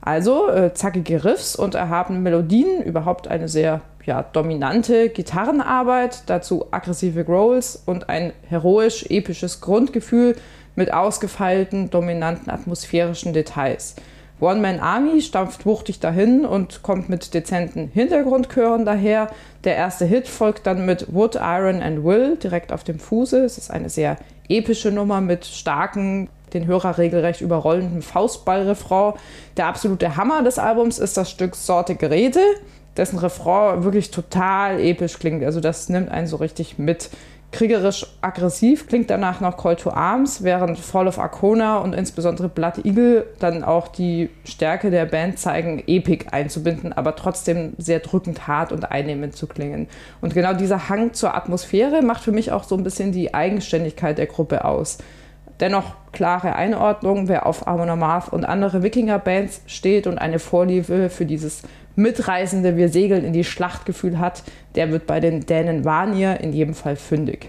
[0.00, 7.24] Also äh, zackige Riffs und erhabene Melodien, überhaupt eine sehr ja, dominante Gitarrenarbeit, dazu aggressive
[7.24, 10.34] Growls und ein heroisch episches Grundgefühl
[10.74, 13.94] mit ausgefeilten, dominanten atmosphärischen Details.
[14.40, 19.30] One Man Army stampft wuchtig dahin und kommt mit dezenten Hintergrundchören daher.
[19.62, 23.44] Der erste Hit folgt dann mit Wood, Iron and Will direkt auf dem Fuße.
[23.44, 24.16] Es ist eine sehr
[24.48, 29.14] epische Nummer mit starken, den Hörer regelrecht überrollenden Faustball-Refrain.
[29.56, 32.40] Der absolute Hammer des Albums ist das Stück Sorte Geräte,
[32.96, 35.44] dessen Refrain wirklich total episch klingt.
[35.44, 37.10] Also das nimmt einen so richtig mit
[37.54, 42.84] kriegerisch aggressiv, klingt danach noch Call to Arms, während Fall of Arcona und insbesondere Blood
[42.84, 48.72] Eagle dann auch die Stärke der Band zeigen, Epic einzubinden, aber trotzdem sehr drückend hart
[48.72, 49.86] und einnehmend zu klingen.
[50.20, 54.18] Und genau dieser Hang zur Atmosphäre macht für mich auch so ein bisschen die Eigenständigkeit
[54.18, 54.98] der Gruppe aus.
[55.60, 61.24] Dennoch klare Einordnung, wer auf Amon Amarth und andere Wikinger-Bands steht und eine Vorliebe für
[61.24, 61.62] dieses
[61.96, 64.42] mitreißende Wir segeln in die Schlachtgefühl hat,
[64.74, 67.48] der wird bei den Dänen Vanir in jedem Fall fündig.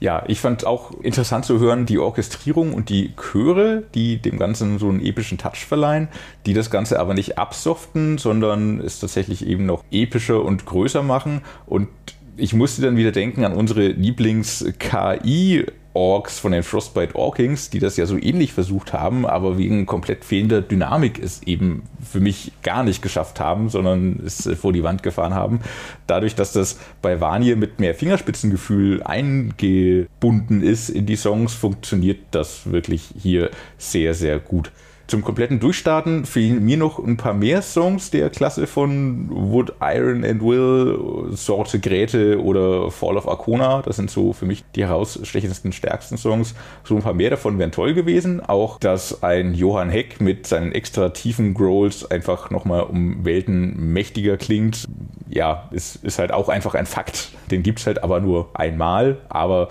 [0.00, 4.78] Ja, ich fand auch interessant zu hören, die Orchestrierung und die Chöre, die dem Ganzen
[4.78, 6.06] so einen epischen Touch verleihen,
[6.46, 11.42] die das Ganze aber nicht absoften, sondern es tatsächlich eben noch epischer und größer machen.
[11.66, 11.88] Und
[12.36, 17.96] ich musste dann wieder denken an unsere Lieblings-KI- Orks von den Frostbite Orkings, die das
[17.96, 22.84] ja so ähnlich versucht haben, aber wegen komplett fehlender Dynamik es eben für mich gar
[22.84, 25.60] nicht geschafft haben, sondern es vor die Wand gefahren haben.
[26.06, 32.70] Dadurch, dass das bei Vanir mit mehr Fingerspitzengefühl eingebunden ist in die Songs, funktioniert das
[32.70, 34.70] wirklich hier sehr, sehr gut.
[35.08, 40.22] Zum kompletten Durchstarten fehlen mir noch ein paar mehr Songs der Klasse von Wood, Iron
[40.22, 43.80] and Will, Sorte Grete oder Fall of Arcona.
[43.80, 46.54] Das sind so für mich die herausstechendsten, stärksten Songs.
[46.84, 48.42] So ein paar mehr davon wären toll gewesen.
[48.44, 54.36] Auch, dass ein Johann Heck mit seinen extra tiefen Growls einfach nochmal um Welten mächtiger
[54.36, 54.84] klingt.
[55.30, 57.30] Ja, ist, ist halt auch einfach ein Fakt.
[57.50, 59.22] Den gibt es halt aber nur einmal.
[59.30, 59.70] Aber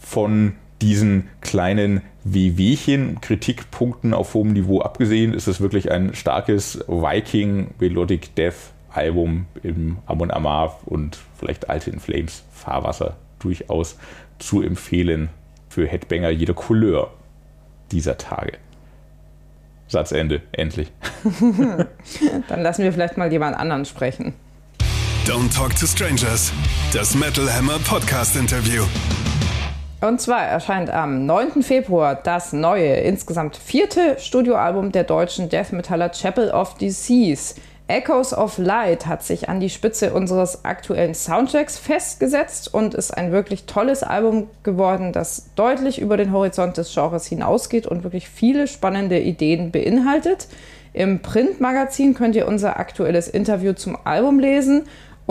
[0.00, 7.68] von diesen kleinen Wehwehchen, Kritikpunkten auf hohem Niveau abgesehen, ist es wirklich ein starkes Viking
[7.78, 13.96] Melodic Death Album im Amon Amarth und vielleicht Alte in Flames Fahrwasser durchaus
[14.38, 15.30] zu empfehlen
[15.68, 17.12] für Headbanger jeder Couleur
[17.90, 18.58] dieser Tage.
[19.88, 20.90] Satzende, endlich.
[22.48, 24.34] Dann lassen wir vielleicht mal jemand anderen sprechen.
[25.26, 26.52] Don't Talk to Strangers,
[26.92, 28.84] das Metal Hammer Podcast Interview.
[30.02, 31.62] Und zwar erscheint am 9.
[31.62, 37.54] Februar das neue, insgesamt vierte Studioalbum der deutschen Death Metaller Chapel of Disease.
[37.86, 43.30] Echoes of Light hat sich an die Spitze unseres aktuellen Soundchecks festgesetzt und ist ein
[43.30, 48.66] wirklich tolles Album geworden, das deutlich über den Horizont des Genres hinausgeht und wirklich viele
[48.66, 50.48] spannende Ideen beinhaltet.
[50.94, 54.82] Im Printmagazin könnt ihr unser aktuelles Interview zum Album lesen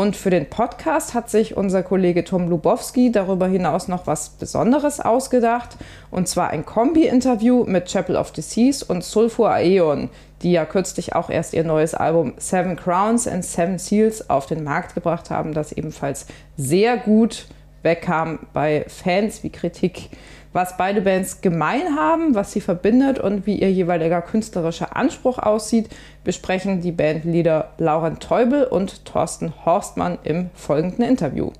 [0.01, 4.99] und für den Podcast hat sich unser Kollege Tom Lubowski darüber hinaus noch was Besonderes
[4.99, 5.77] ausgedacht.
[6.09, 10.09] Und zwar ein Kombi-Interview mit Chapel of Disease und Sulfur Aeon,
[10.41, 14.63] die ja kürzlich auch erst ihr neues Album Seven Crowns and Seven Seals auf den
[14.63, 16.25] Markt gebracht haben, das ebenfalls
[16.57, 17.45] sehr gut
[17.83, 20.09] wegkam bei Fans wie Kritik.
[20.53, 25.87] Was beide Bands gemein haben, was sie verbindet und wie ihr jeweiliger künstlerischer Anspruch aussieht,
[26.25, 31.51] besprechen die Bandleader Lauren Teubel und Thorsten Horstmann im folgenden Interview.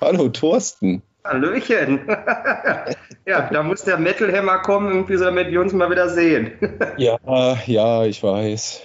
[0.00, 1.02] Hallo Thorsten.
[1.24, 2.00] Hallöchen.
[3.26, 6.52] ja, da muss der Metal Hammer kommen, irgendwie so, damit wir uns mal wieder sehen.
[6.96, 7.18] Ja,
[7.66, 8.80] ja, ich weiß.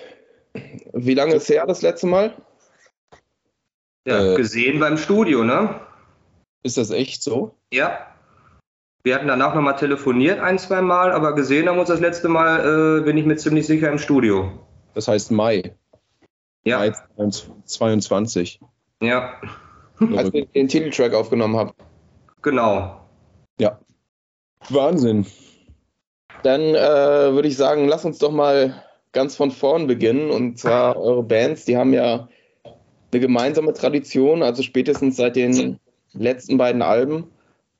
[0.92, 2.34] Wie lange ist her das letzte Mal?
[4.06, 4.36] Ja, Äh.
[4.36, 5.80] gesehen beim Studio, ne?
[6.66, 7.54] Ist das echt so?
[7.72, 8.08] Ja.
[9.04, 12.28] Wir hatten danach nochmal telefoniert ein, zwei Mal, aber gesehen haben wir uns das letzte
[12.28, 14.50] Mal, äh, bin ich mir ziemlich sicher, im Studio.
[14.96, 15.76] Das heißt Mai.
[16.64, 16.94] Ja, Mai
[17.66, 18.60] 22.
[19.04, 19.34] ja,
[20.00, 21.76] Als ihr den Titeltrack aufgenommen habt.
[22.42, 23.00] genau.
[23.60, 23.80] Ja.
[24.70, 25.28] Wahnsinn.
[26.42, 30.32] Dann äh, würde ich sagen, lass uns doch mal ganz von vorn beginnen.
[30.32, 32.28] Und zwar eure Bands, die haben ja
[33.12, 34.42] eine gemeinsame Tradition.
[34.42, 35.80] Also spätestens seit den
[36.18, 37.26] letzten beiden Alben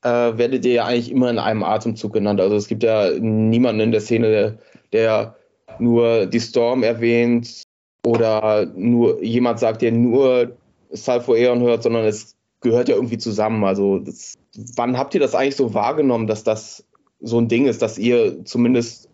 [0.02, 2.40] äh, werdet ihr ja eigentlich immer in einem Atemzug genannt.
[2.40, 4.58] Also es gibt ja niemanden in der Szene, der,
[4.92, 5.36] der
[5.78, 7.62] nur die Storm erwähnt
[8.04, 10.56] oder nur jemand sagt, der nur
[10.90, 13.64] Salfo Aeon hört, sondern es gehört ja irgendwie zusammen.
[13.64, 14.34] Also das,
[14.76, 16.84] wann habt ihr das eigentlich so wahrgenommen, dass das
[17.20, 19.08] so ein Ding ist, dass ihr zumindest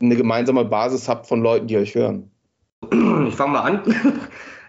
[0.00, 2.30] eine gemeinsame Basis habt von Leuten, die euch hören?
[3.28, 3.82] Ich fange mal an.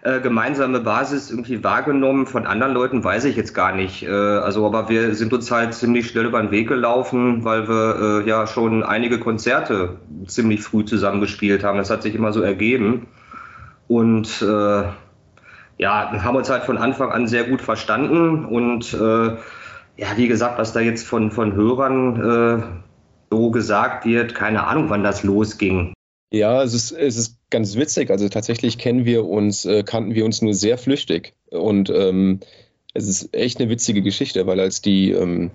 [0.06, 4.02] Äh, gemeinsame Basis irgendwie wahrgenommen von anderen Leuten, weiß ich jetzt gar nicht.
[4.02, 8.20] Äh, also, aber wir sind uns halt ziemlich schnell über den Weg gelaufen, weil wir
[8.22, 11.78] äh, ja schon einige Konzerte ziemlich früh zusammengespielt haben.
[11.78, 13.06] Das hat sich immer so ergeben.
[13.88, 14.82] Und äh,
[15.78, 18.44] ja, haben uns halt von Anfang an sehr gut verstanden.
[18.44, 19.36] Und äh,
[19.96, 22.62] ja, wie gesagt, was da jetzt von, von Hörern äh,
[23.30, 25.94] so gesagt wird, keine Ahnung, wann das losging.
[26.34, 28.10] Ja, es ist, es ist ganz witzig.
[28.10, 31.34] Also tatsächlich kennen wir uns, äh, kannten wir uns nur sehr flüchtig.
[31.52, 32.40] Und ähm,
[32.92, 35.52] es ist echt eine witzige Geschichte, weil als die ähm,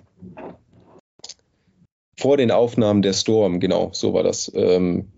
[2.17, 5.09] vor den Aufnahmen der Storm, genau, so war das, ähm,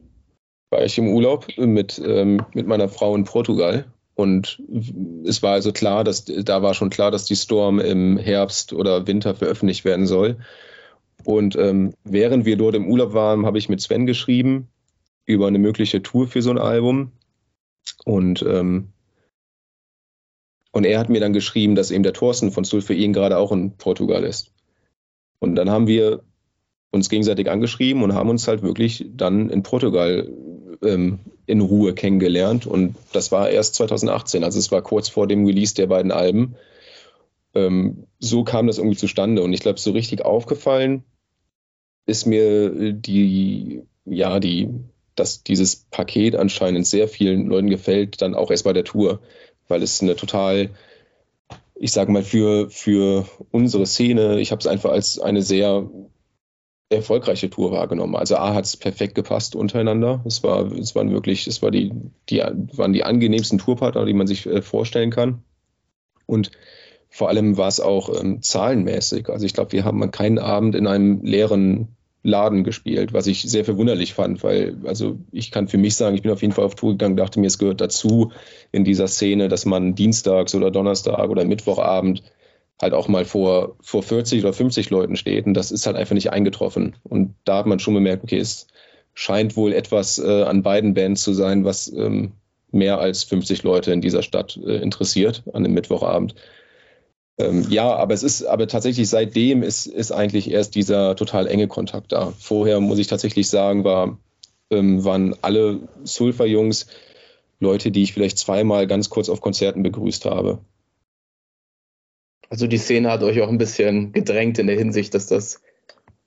[0.71, 3.85] war ich im Urlaub mit, ähm, mit meiner Frau in Portugal.
[4.15, 4.63] Und
[5.25, 9.05] es war also klar, dass da war schon klar, dass die Storm im Herbst oder
[9.05, 10.37] Winter veröffentlicht werden soll.
[11.23, 14.70] Und ähm, während wir dort im Urlaub waren, habe ich mit Sven geschrieben
[15.31, 17.11] über eine mögliche Tour für so ein Album.
[18.05, 18.89] Und, ähm,
[20.71, 23.37] und er hat mir dann geschrieben, dass eben der Thorsten von Sul für ihn gerade
[23.37, 24.51] auch in Portugal ist.
[25.39, 26.23] Und dann haben wir
[26.91, 30.29] uns gegenseitig angeschrieben und haben uns halt wirklich dann in Portugal
[30.83, 32.67] ähm, in Ruhe kennengelernt.
[32.67, 36.55] Und das war erst 2018, also es war kurz vor dem Release der beiden Alben.
[37.53, 39.41] Ähm, so kam das irgendwie zustande.
[39.41, 41.03] Und ich glaube, so richtig aufgefallen
[42.05, 44.69] ist mir die, ja, die
[45.15, 49.19] dass dieses Paket anscheinend sehr vielen Leuten gefällt, dann auch erst bei der Tour,
[49.67, 50.69] weil es eine total,
[51.75, 55.89] ich sage mal, für, für unsere Szene, ich habe es einfach als eine sehr
[56.89, 58.15] erfolgreiche Tour wahrgenommen.
[58.15, 60.21] Also A hat es perfekt gepasst untereinander.
[60.25, 61.93] Es war, es waren wirklich, es war die,
[62.29, 65.43] die waren die angenehmsten Tourpartner, die man sich äh, vorstellen kann.
[66.25, 66.51] Und
[67.09, 69.29] vor allem war es auch ähm, zahlenmäßig.
[69.29, 73.65] Also ich glaube, wir haben keinen Abend in einem leeren Laden gespielt, was ich sehr
[73.65, 76.75] verwunderlich fand, weil, also ich kann für mich sagen, ich bin auf jeden Fall auf
[76.75, 78.31] Tour gegangen, dachte mir, es gehört dazu
[78.71, 82.21] in dieser Szene, dass man dienstags oder Donnerstag oder Mittwochabend
[82.79, 86.15] halt auch mal vor, vor 40 oder 50 Leuten steht und das ist halt einfach
[86.15, 86.95] nicht eingetroffen.
[87.03, 88.67] Und da hat man schon bemerkt, okay, es
[89.13, 92.33] scheint wohl etwas äh, an beiden Bands zu sein, was ähm,
[92.71, 96.35] mehr als 50 Leute in dieser Stadt äh, interessiert an dem Mittwochabend.
[97.41, 101.67] Ähm, ja, aber es ist, aber tatsächlich seitdem ist, ist eigentlich erst dieser total enge
[101.67, 102.33] Kontakt da.
[102.39, 104.17] Vorher muss ich tatsächlich sagen, war,
[104.69, 106.87] ähm, waren alle Sulfur-Jungs
[107.59, 110.59] Leute, die ich vielleicht zweimal ganz kurz auf Konzerten begrüßt habe.
[112.49, 115.61] Also die Szene hat euch auch ein bisschen gedrängt in der Hinsicht, dass das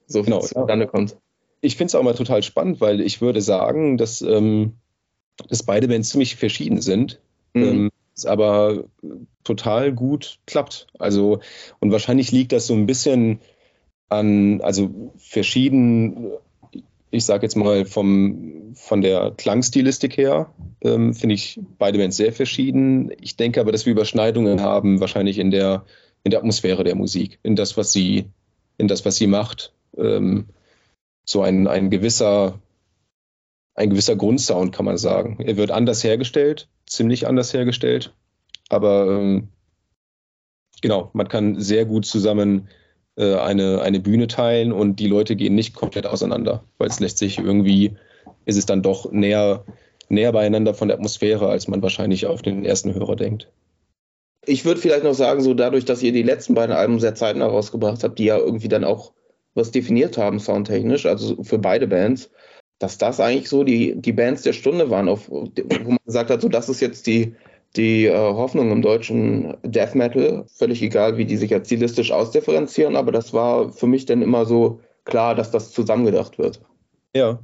[0.06, 1.16] so genau, zustande kommt.
[1.60, 4.74] Ich finde es auch mal total spannend, weil ich würde sagen, dass, ähm,
[5.48, 7.20] dass beide Bands ziemlich verschieden sind.
[7.52, 7.62] Mhm.
[7.62, 8.84] Ähm, es aber
[9.42, 10.86] total gut klappt.
[10.98, 11.40] Also,
[11.80, 13.40] und wahrscheinlich liegt das so ein bisschen
[14.08, 16.30] an, also verschieden,
[17.10, 22.32] ich sage jetzt mal vom, von der Klangstilistik her, ähm, finde ich beide Bands sehr
[22.32, 23.12] verschieden.
[23.20, 25.84] Ich denke aber, dass wir Überschneidungen haben, wahrscheinlich in der,
[26.24, 28.26] in der Atmosphäre der Musik, in das, was sie,
[28.78, 29.72] in das, was sie macht.
[29.96, 30.46] Ähm,
[31.24, 32.60] so ein, ein gewisser,
[33.74, 35.38] ein gewisser Grundsound, kann man sagen.
[35.40, 38.14] Er wird anders hergestellt, ziemlich anders hergestellt.
[38.68, 39.48] Aber ähm,
[40.80, 42.68] genau, man kann sehr gut zusammen
[43.16, 47.18] äh, eine, eine Bühne teilen und die Leute gehen nicht komplett auseinander, weil es lässt
[47.18, 47.96] sich irgendwie,
[48.44, 49.64] ist es dann doch näher,
[50.08, 53.50] näher beieinander von der Atmosphäre, als man wahrscheinlich auf den ersten Hörer denkt.
[54.46, 57.46] Ich würde vielleicht noch sagen, so dadurch, dass ihr die letzten beiden Alben sehr zeitnah
[57.46, 59.12] rausgebracht habt, die ja irgendwie dann auch
[59.54, 62.30] was definiert haben, soundtechnisch, also für beide Bands,
[62.84, 65.48] dass das eigentlich so die, die Bands der Stunde waren, auf, wo
[65.86, 67.34] man gesagt hat, so das ist jetzt die,
[67.76, 72.94] die äh, Hoffnung im deutschen Death Metal, völlig egal, wie die sich jetzt stilistisch ausdifferenzieren,
[72.94, 76.60] aber das war für mich dann immer so klar, dass das zusammengedacht wird.
[77.16, 77.38] Ja,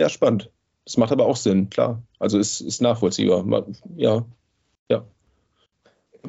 [0.00, 0.50] ja, spannend.
[0.86, 2.02] Das macht aber auch Sinn, klar.
[2.18, 3.44] Also ist, ist nachvollziehbar.
[3.94, 4.24] Ja,
[4.88, 5.04] ja.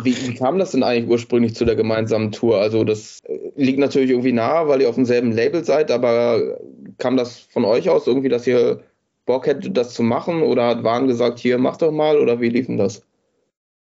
[0.04, 2.60] Wie, wie, kam das denn eigentlich ursprünglich zu der gemeinsamen Tour?
[2.60, 6.60] Also das äh, liegt natürlich irgendwie nahe, weil ihr auf demselben Label seid, aber
[7.00, 8.82] kam das von euch aus irgendwie, dass ihr
[9.26, 10.44] Bock hättet, das zu machen?
[10.44, 12.18] Oder hat Wahn gesagt, hier, mach doch mal?
[12.18, 13.04] Oder wie lief denn das?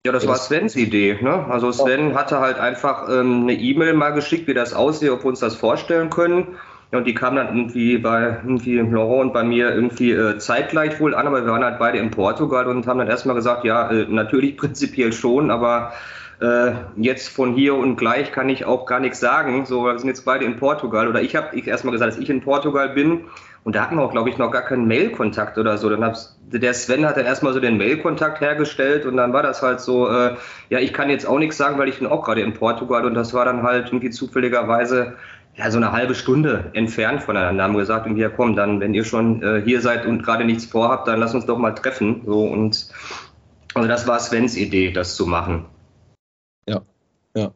[0.07, 1.19] Ja, das, ja, das war Svens Idee.
[1.21, 1.47] Ne?
[1.47, 5.29] Also Sven hatte halt einfach ähm, eine E-Mail mal geschickt, wie das aussieht, ob wir
[5.29, 6.57] uns das vorstellen können.
[6.93, 10.99] Ja, und die kam dann irgendwie bei irgendwie Laurent und bei mir irgendwie äh, zeitgleich
[11.01, 13.91] wohl an, aber wir waren halt beide in Portugal und haben dann erstmal gesagt, ja,
[13.91, 15.93] äh, natürlich prinzipiell schon, aber
[16.41, 19.67] äh, jetzt von hier und gleich kann ich auch gar nichts sagen.
[19.67, 22.31] So, wir sind jetzt beide in Portugal oder ich habe ich erstmal gesagt, dass ich
[22.31, 23.23] in Portugal bin
[23.65, 25.91] und da hatten wir auch, glaube ich, noch gar keinen Mailkontakt oder so.
[25.91, 26.17] Dann
[26.47, 30.09] der Sven hat dann erstmal so den Mailkontakt hergestellt und dann war das halt so,
[30.09, 30.37] äh,
[30.71, 33.15] ja, ich kann jetzt auch nichts sagen, weil ich bin auch gerade in Portugal und
[33.15, 35.17] das war dann halt irgendwie zufälligerweise
[35.57, 37.65] ja, so eine halbe Stunde entfernt voneinander.
[37.65, 40.65] Haben gesagt, und ja, komm, dann, wenn ihr schon äh, hier seid und gerade nichts
[40.65, 42.23] vorhabt, dann lass uns doch mal treffen.
[42.25, 42.89] So und
[43.75, 45.67] also das war Svens Idee, das zu machen.
[47.35, 47.53] Ja.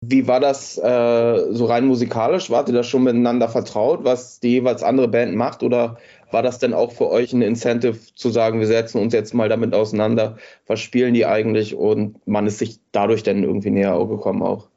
[0.00, 2.50] Wie war das äh, so rein musikalisch?
[2.50, 5.62] Wart ihr da schon miteinander vertraut, was die jeweils andere Band macht?
[5.62, 5.96] Oder
[6.30, 9.48] war das denn auch für euch ein Incentive zu sagen, wir setzen uns jetzt mal
[9.48, 10.36] damit auseinander,
[10.66, 14.68] was spielen die eigentlich und man ist sich dadurch dann irgendwie näher gekommen auch?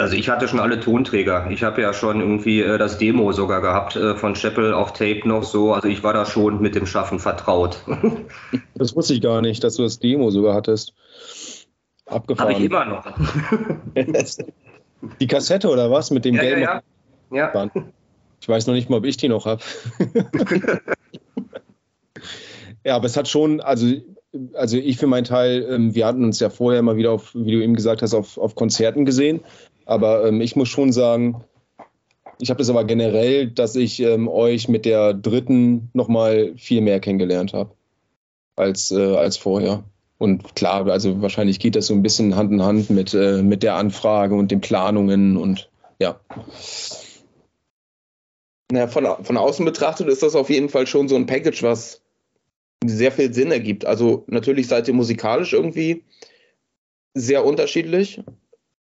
[0.00, 1.50] Also ich hatte schon alle Tonträger.
[1.50, 5.22] Ich habe ja schon irgendwie äh, das Demo sogar gehabt äh, von Chapel auf Tape
[5.24, 5.72] noch so.
[5.72, 7.82] Also ich war da schon mit dem Schaffen vertraut.
[8.76, 10.94] das wusste ich gar nicht, dass du das Demo sogar hattest.
[12.08, 12.54] Abgefahren.
[12.54, 13.04] Habe ich immer noch.
[15.20, 16.62] die Kassette oder was mit dem ja, gelben?
[16.62, 16.82] Ja,
[17.30, 17.52] ja.
[17.54, 17.70] ja.
[18.40, 19.62] Ich weiß noch nicht mal, ob ich die noch habe.
[22.84, 23.86] ja, aber es hat schon, also,
[24.54, 27.52] also ich für meinen Teil, ähm, wir hatten uns ja vorher mal wieder auf, wie
[27.52, 29.40] du eben gesagt hast, auf, auf Konzerten gesehen.
[29.86, 31.44] Aber ähm, ich muss schon sagen,
[32.40, 37.00] ich habe das aber generell, dass ich ähm, euch mit der dritten nochmal viel mehr
[37.00, 37.72] kennengelernt habe
[38.54, 39.84] als, äh, als vorher.
[40.18, 43.62] Und klar, also wahrscheinlich geht das so ein bisschen Hand in Hand mit, äh, mit
[43.62, 46.20] der Anfrage und den Planungen und ja.
[48.70, 52.02] Naja, von, von außen betrachtet ist das auf jeden Fall schon so ein Package, was
[52.84, 53.84] sehr viel Sinn ergibt.
[53.84, 56.04] Also natürlich seid ihr musikalisch irgendwie
[57.14, 58.20] sehr unterschiedlich,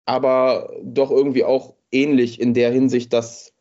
[0.05, 3.53] aber doch irgendwie auch ähnlich in der Hinsicht, dass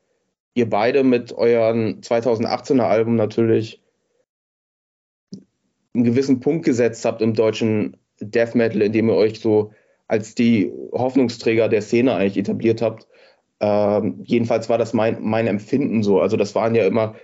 [0.54, 3.80] ihr beide mit euren 2018er Album natürlich
[5.99, 9.72] einen gewissen Punkt gesetzt habt im deutschen Death Metal, indem ihr euch so
[10.07, 13.07] als die Hoffnungsträger der Szene eigentlich etabliert habt.
[13.61, 16.20] Ähm, jedenfalls war das mein, mein Empfinden so.
[16.20, 17.16] Also das waren ja immer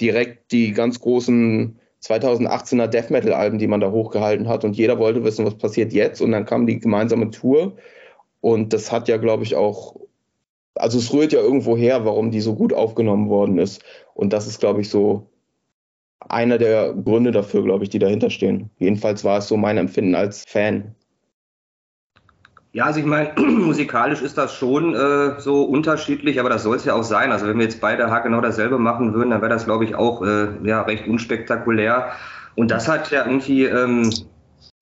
[0.00, 4.98] direkt die ganz großen 2018er Death Metal Alben, die man da hochgehalten hat und jeder
[4.98, 7.76] wollte wissen, was passiert jetzt und dann kam die gemeinsame Tour
[8.40, 9.96] und das hat ja, glaube ich, auch,
[10.74, 13.82] also es rührt ja irgendwo her, warum die so gut aufgenommen worden ist
[14.14, 15.28] und das ist, glaube ich, so
[16.28, 18.70] einer der Gründe dafür, glaube ich, die dahinter stehen.
[18.78, 20.94] Jedenfalls war es so mein Empfinden als Fan.
[22.72, 26.84] Ja, also ich meine, musikalisch ist das schon äh, so unterschiedlich, aber das soll es
[26.84, 27.32] ja auch sein.
[27.32, 30.22] Also wenn wir jetzt beide genau dasselbe machen würden, dann wäre das, glaube ich, auch
[30.22, 32.12] äh, ja, recht unspektakulär.
[32.56, 34.10] Und das hat ja irgendwie ähm,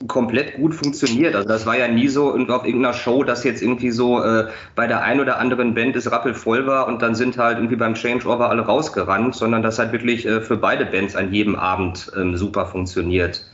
[0.07, 1.35] komplett gut funktioniert.
[1.35, 4.87] Also das war ja nie so auf irgendeiner Show, dass jetzt irgendwie so äh, bei
[4.87, 8.51] der einen oder anderen Band es rappelvoll war und dann sind halt irgendwie beim Changeover
[8.51, 12.67] alle rausgerannt, sondern das hat wirklich äh, für beide Bands an jedem Abend ähm, super
[12.67, 13.51] funktioniert.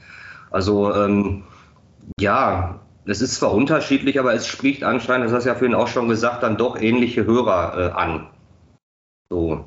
[0.51, 1.45] Also ähm,
[2.19, 5.89] ja, es ist zwar unterschiedlich, aber es spricht anscheinend, das hast du ja vorhin auch
[5.89, 8.27] schon gesagt, dann doch ähnliche Hörer äh, an.
[9.31, 9.65] So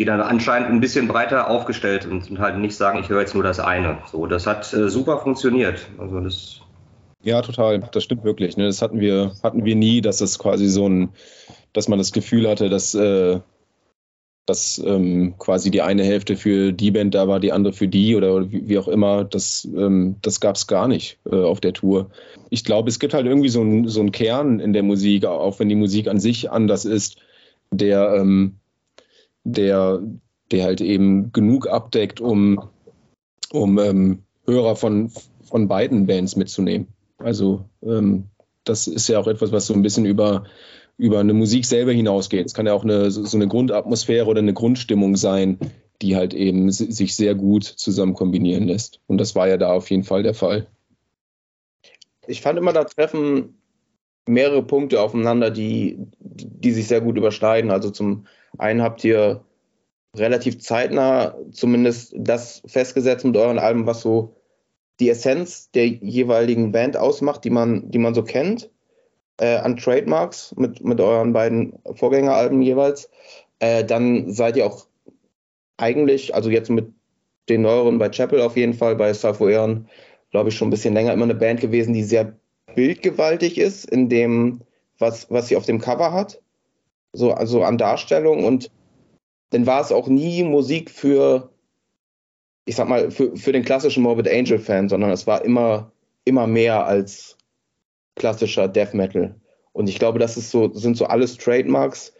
[0.00, 3.34] die dann anscheinend ein bisschen breiter aufgestellt sind und halt nicht sagen, ich höre jetzt
[3.34, 3.98] nur das eine.
[4.10, 5.90] So, das hat äh, super funktioniert.
[5.98, 6.62] Also das
[7.22, 7.80] ja, total.
[7.92, 8.56] Das stimmt wirklich.
[8.56, 8.64] Ne?
[8.64, 11.10] Das hatten wir, hatten wir nie, dass es quasi so ein,
[11.74, 13.40] dass man das Gefühl hatte, dass, äh,
[14.46, 18.16] dass ähm, quasi die eine Hälfte für die Band da war, die andere für die
[18.16, 19.24] oder wie, wie auch immer.
[19.24, 22.08] Das, ähm, das gab es gar nicht äh, auf der Tour.
[22.48, 25.68] Ich glaube, es gibt halt irgendwie so einen so Kern in der Musik, auch wenn
[25.68, 27.18] die Musik an sich anders ist,
[27.70, 28.59] der, ähm,
[29.44, 30.02] der,
[30.50, 32.68] der halt eben genug abdeckt, um,
[33.52, 35.10] um ähm, Hörer von,
[35.42, 36.88] von beiden Bands mitzunehmen.
[37.18, 38.24] Also ähm,
[38.64, 40.44] das ist ja auch etwas, was so ein bisschen über,
[40.96, 42.46] über eine Musik selber hinausgeht.
[42.46, 45.58] Es kann ja auch eine, so eine Grundatmosphäre oder eine Grundstimmung sein,
[46.02, 49.00] die halt eben sich sehr gut zusammen kombinieren lässt.
[49.06, 50.66] Und das war ja da auf jeden Fall der Fall.
[52.26, 53.60] Ich fand immer, da treffen
[54.26, 57.70] mehrere Punkte aufeinander, die, die sich sehr gut überschneiden.
[57.70, 58.26] Also zum
[58.58, 59.44] einen habt ihr
[60.16, 64.34] relativ zeitnah zumindest das festgesetzt mit euren Alben, was so
[64.98, 68.70] die Essenz der jeweiligen Band ausmacht, die man, die man so kennt,
[69.38, 73.08] äh, an Trademarks mit, mit euren beiden Vorgängeralben jeweils.
[73.60, 74.86] Äh, dann seid ihr auch
[75.76, 76.92] eigentlich, also jetzt mit
[77.48, 79.88] den neueren bei Chapel auf jeden Fall, bei Safo Ehren,
[80.30, 82.36] glaube ich, schon ein bisschen länger immer eine Band gewesen, die sehr
[82.74, 84.60] bildgewaltig ist in dem,
[84.98, 86.40] was, was sie auf dem Cover hat
[87.12, 88.70] so also an Darstellung und
[89.50, 91.50] dann war es auch nie Musik für,
[92.66, 95.92] ich sag mal, für, für den klassischen Morbid Angel Fan, sondern es war immer
[96.24, 97.36] immer mehr als
[98.16, 99.34] klassischer Death Metal.
[99.72, 102.12] Und ich glaube, das ist so, sind so alles Trademarks,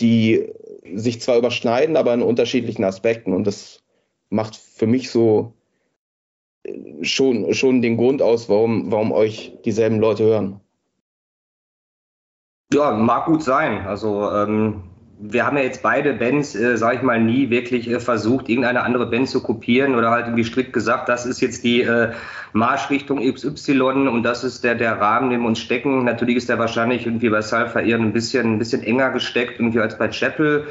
[0.00, 0.52] die
[0.94, 3.32] sich zwar überschneiden, aber in unterschiedlichen Aspekten.
[3.32, 3.82] Und das
[4.30, 5.52] macht für mich so
[6.64, 10.60] äh, schon, schon den Grund aus, warum, warum euch dieselben Leute hören.
[12.74, 13.86] Ja, mag gut sein.
[13.86, 14.82] Also ähm,
[15.20, 18.82] wir haben ja jetzt beide Bands, äh, sage ich mal, nie wirklich äh, versucht, irgendeine
[18.82, 22.10] andere Band zu kopieren oder halt irgendwie strikt gesagt, das ist jetzt die äh,
[22.52, 26.04] Marschrichtung XY und das ist der, der Rahmen, den wir uns stecken.
[26.04, 29.78] Natürlich ist der wahrscheinlich irgendwie bei Salfa eher ein bisschen, ein bisschen enger gesteckt, irgendwie
[29.78, 30.66] als bei Chapel.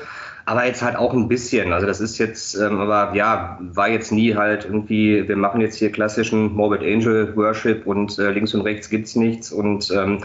[0.45, 1.71] Aber jetzt halt auch ein bisschen.
[1.71, 5.77] Also das ist jetzt, ähm, aber ja, war jetzt nie halt irgendwie, wir machen jetzt
[5.77, 10.19] hier klassischen Morbid Angel Worship und äh, links und rechts gibt's nichts und ähm,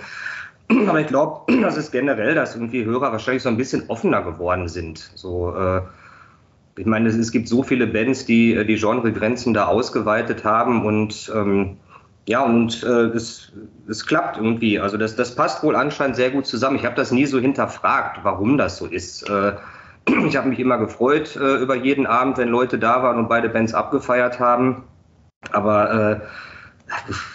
[0.87, 4.69] aber ich glaube, das ist generell, dass irgendwie Hörer wahrscheinlich so ein bisschen offener geworden
[4.69, 5.11] sind.
[5.14, 5.83] So, äh,
[6.77, 11.31] ich meine, es, gibt so viele Bands, die äh, die Genregrenzen da ausgeweitet haben und
[11.35, 11.77] ähm,
[12.29, 13.53] ja, und äh, es,
[13.89, 14.79] es klappt irgendwie.
[14.79, 16.77] Also das, das passt wohl anscheinend sehr gut zusammen.
[16.77, 19.29] Ich habe das nie so hinterfragt, warum das so ist.
[19.29, 19.55] Äh,
[20.27, 23.49] ich habe mich immer gefreut äh, über jeden Abend, wenn Leute da waren und beide
[23.49, 24.85] Bands abgefeiert haben.
[25.53, 26.21] Aber äh,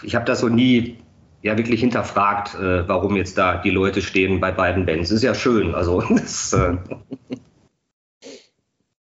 [0.04, 1.03] ich habe das so nie
[1.44, 5.12] ja wirklich hinterfragt, äh, warum jetzt da die Leute stehen bei beiden Bands.
[5.12, 5.76] Ist ja schön.
[5.76, 6.78] Also das, äh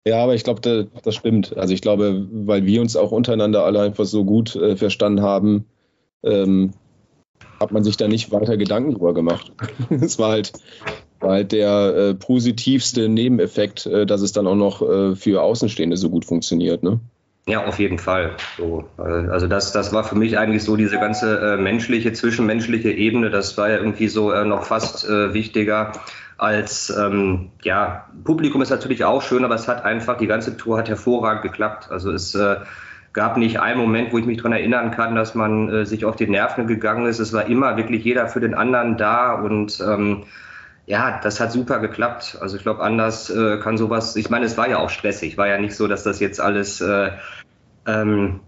[0.05, 1.55] ja, aber ich glaube, das, das, stimmt.
[1.55, 5.65] Also ich glaube, weil wir uns auch untereinander alle einfach so gut äh, verstanden haben,
[6.23, 6.71] ähm,
[7.59, 9.51] hat man sich da nicht weiter Gedanken drüber gemacht.
[9.89, 10.53] Es war halt,
[11.19, 15.95] war halt der äh, positivste Nebeneffekt, äh, dass es dann auch noch äh, für Außenstehende
[15.95, 16.81] so gut funktioniert.
[16.81, 16.99] Ne?
[17.47, 18.35] Ja, auf jeden Fall.
[18.57, 22.91] So, äh, also das, das war für mich eigentlich so diese ganze äh, menschliche, zwischenmenschliche
[22.91, 23.29] Ebene.
[23.31, 25.91] Das war ja irgendwie so äh, noch fast äh, wichtiger
[26.41, 30.79] als ähm, ja Publikum ist natürlich auch schön, aber es hat einfach die ganze Tour
[30.79, 31.91] hat hervorragend geklappt.
[31.91, 32.57] Also es äh,
[33.13, 36.15] gab nicht einen Moment, wo ich mich daran erinnern kann, dass man äh, sich auf
[36.15, 37.19] die Nerven gegangen ist.
[37.19, 40.23] Es war immer wirklich jeder für den anderen da und ähm,
[40.85, 42.37] ja, das hat super geklappt.
[42.41, 45.47] Also ich glaube, anders äh, kann sowas, ich meine, es war ja auch stressig, war
[45.47, 47.11] ja nicht so, dass das jetzt alles, äh,
[47.87, 48.41] ähm,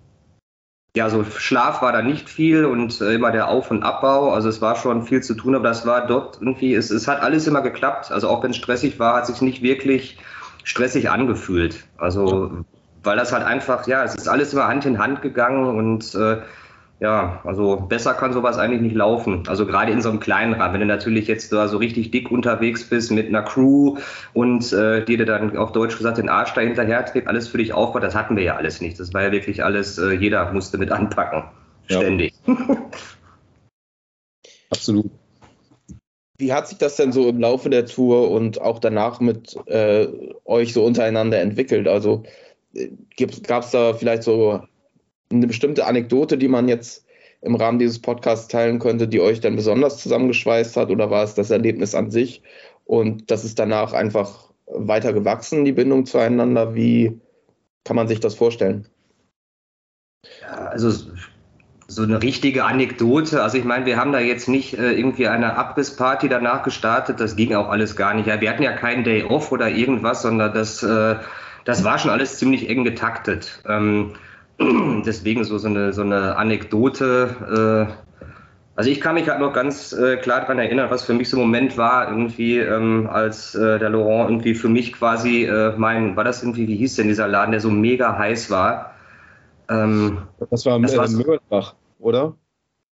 [0.95, 4.49] ja, so Schlaf war da nicht viel und äh, immer der Auf- und Abbau, also
[4.49, 7.47] es war schon viel zu tun, aber das war dort irgendwie, es, es hat alles
[7.47, 8.11] immer geklappt.
[8.11, 10.19] Also auch wenn es stressig war, hat sich nicht wirklich
[10.63, 11.83] stressig angefühlt.
[11.97, 12.63] Also
[13.03, 16.41] weil das halt einfach, ja, es ist alles immer Hand in Hand gegangen und äh,
[16.99, 19.43] ja, also besser kann sowas eigentlich nicht laufen.
[19.47, 20.73] Also gerade in so einem kleinen Rahmen.
[20.73, 23.97] Wenn du natürlich jetzt da so richtig dick unterwegs bist mit einer Crew
[24.33, 27.73] und äh, die dir dann auf Deutsch gesagt den Arsch dahinterher trägt, alles für dich
[27.73, 28.99] aufbaut, das hatten wir ja alles nicht.
[28.99, 31.43] Das war ja wirklich alles, äh, jeder musste mit anpacken.
[31.89, 31.97] Ja.
[31.97, 32.33] Ständig.
[34.69, 35.11] Absolut.
[36.37, 40.07] Wie hat sich das denn so im Laufe der Tour und auch danach mit äh,
[40.45, 41.87] euch so untereinander entwickelt?
[41.87, 42.23] Also
[42.73, 42.89] äh,
[43.45, 44.61] gab es da vielleicht so
[45.37, 47.05] eine bestimmte Anekdote, die man jetzt
[47.41, 50.89] im Rahmen dieses Podcasts teilen könnte, die euch dann besonders zusammengeschweißt hat?
[50.89, 52.41] Oder war es das Erlebnis an sich?
[52.85, 56.75] Und das ist danach einfach weiter gewachsen, die Bindung zueinander?
[56.75, 57.19] Wie
[57.83, 58.87] kann man sich das vorstellen?
[60.41, 61.11] Ja, also
[61.87, 63.43] so eine richtige Anekdote.
[63.43, 67.19] Also ich meine, wir haben da jetzt nicht äh, irgendwie eine Abrissparty danach gestartet.
[67.19, 68.27] Das ging auch alles gar nicht.
[68.27, 71.15] Ja, wir hatten ja keinen Day off oder irgendwas, sondern das, äh,
[71.65, 73.61] das war schon alles ziemlich eng getaktet.
[73.67, 74.13] Ähm,
[75.05, 77.87] deswegen so, so, eine, so eine Anekdote.
[77.89, 77.93] Äh,
[78.75, 81.37] also ich kann mich halt noch ganz äh, klar daran erinnern, was für mich so
[81.37, 86.15] ein Moment war, irgendwie, ähm, als äh, der Laurent irgendwie für mich quasi äh, mein,
[86.15, 88.95] war das irgendwie, wie hieß denn dieser Laden, der so mega heiß war?
[89.69, 92.33] Ähm, das war, das war Möhrenbach, oder?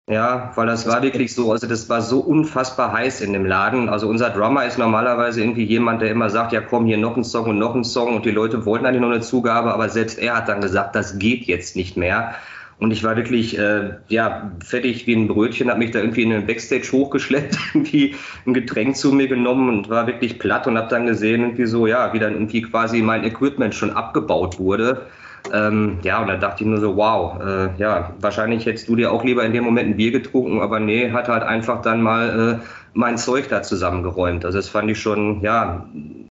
[0.08, 3.88] Ja, weil das war wirklich so, also das war so unfassbar heiß in dem Laden.
[3.88, 7.22] Also unser Drummer ist normalerweise irgendwie jemand, der immer sagt, ja komm, hier noch ein
[7.22, 10.18] Song und noch ein Song und die Leute wollten eigentlich noch eine Zugabe, aber selbst
[10.18, 12.34] er hat dann gesagt, das geht jetzt nicht mehr.
[12.80, 16.30] Und ich war wirklich, äh, ja, fettig wie ein Brötchen, habe mich da irgendwie in
[16.30, 20.88] den Backstage hochgeschleppt, irgendwie ein Getränk zu mir genommen und war wirklich platt und habe
[20.88, 25.06] dann gesehen, irgendwie so, ja, wie dann irgendwie quasi mein Equipment schon abgebaut wurde.
[25.52, 29.12] Ähm, ja, und da dachte ich nur so, wow, äh, ja, wahrscheinlich hättest du dir
[29.12, 32.60] auch lieber in dem Moment ein Bier getrunken, aber nee, hat halt einfach dann mal
[32.60, 34.44] äh, mein Zeug da zusammengeräumt.
[34.44, 35.86] Also das fand ich schon, ja,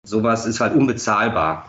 [0.05, 1.67] sowas ist halt unbezahlbar.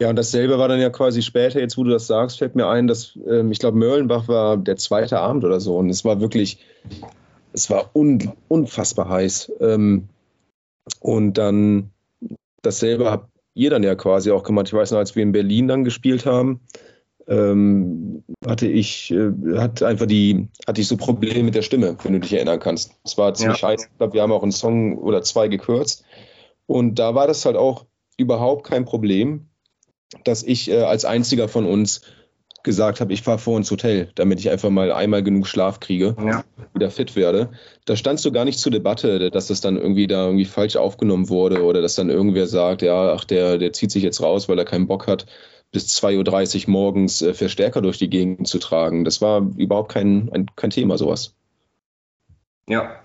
[0.00, 2.68] Ja, und dasselbe war dann ja quasi später, jetzt wo du das sagst, fällt mir
[2.68, 6.20] ein, dass ähm, ich glaube, Mörlenbach war der zweite Abend oder so und es war
[6.20, 6.64] wirklich,
[7.52, 9.52] es war un, unfassbar heiß.
[9.60, 10.08] Ähm,
[11.00, 11.90] und dann
[12.62, 13.26] dasselbe habe
[13.58, 14.68] ihr dann ja quasi auch gemacht.
[14.68, 16.60] Ich weiß noch, als wir in Berlin dann gespielt haben,
[17.26, 22.14] ähm, hatte ich, äh, hat einfach die, hatte ich so Probleme mit der Stimme, wenn
[22.14, 22.92] du dich erinnern kannst.
[23.04, 23.68] Es war ziemlich ja.
[23.68, 23.88] heiß.
[23.90, 26.04] Ich glaube, wir haben auch einen Song oder zwei gekürzt.
[26.66, 27.84] Und da war das halt auch
[28.16, 29.48] überhaupt kein Problem,
[30.24, 32.02] dass ich äh, als einziger von uns
[32.62, 36.16] gesagt habe, ich fahre vor ins Hotel, damit ich einfach mal einmal genug Schlaf kriege,
[36.24, 36.44] ja.
[36.74, 37.50] wieder fit werde.
[37.84, 41.28] Da standst du gar nicht zur Debatte, dass das dann irgendwie da irgendwie falsch aufgenommen
[41.28, 44.58] wurde oder dass dann irgendwer sagt, ja, ach, der, der zieht sich jetzt raus, weil
[44.58, 45.26] er keinen Bock hat,
[45.70, 49.04] bis 2.30 Uhr morgens äh, Verstärker durch die Gegend zu tragen.
[49.04, 51.34] Das war überhaupt kein, ein, kein Thema, sowas.
[52.68, 53.00] Ja,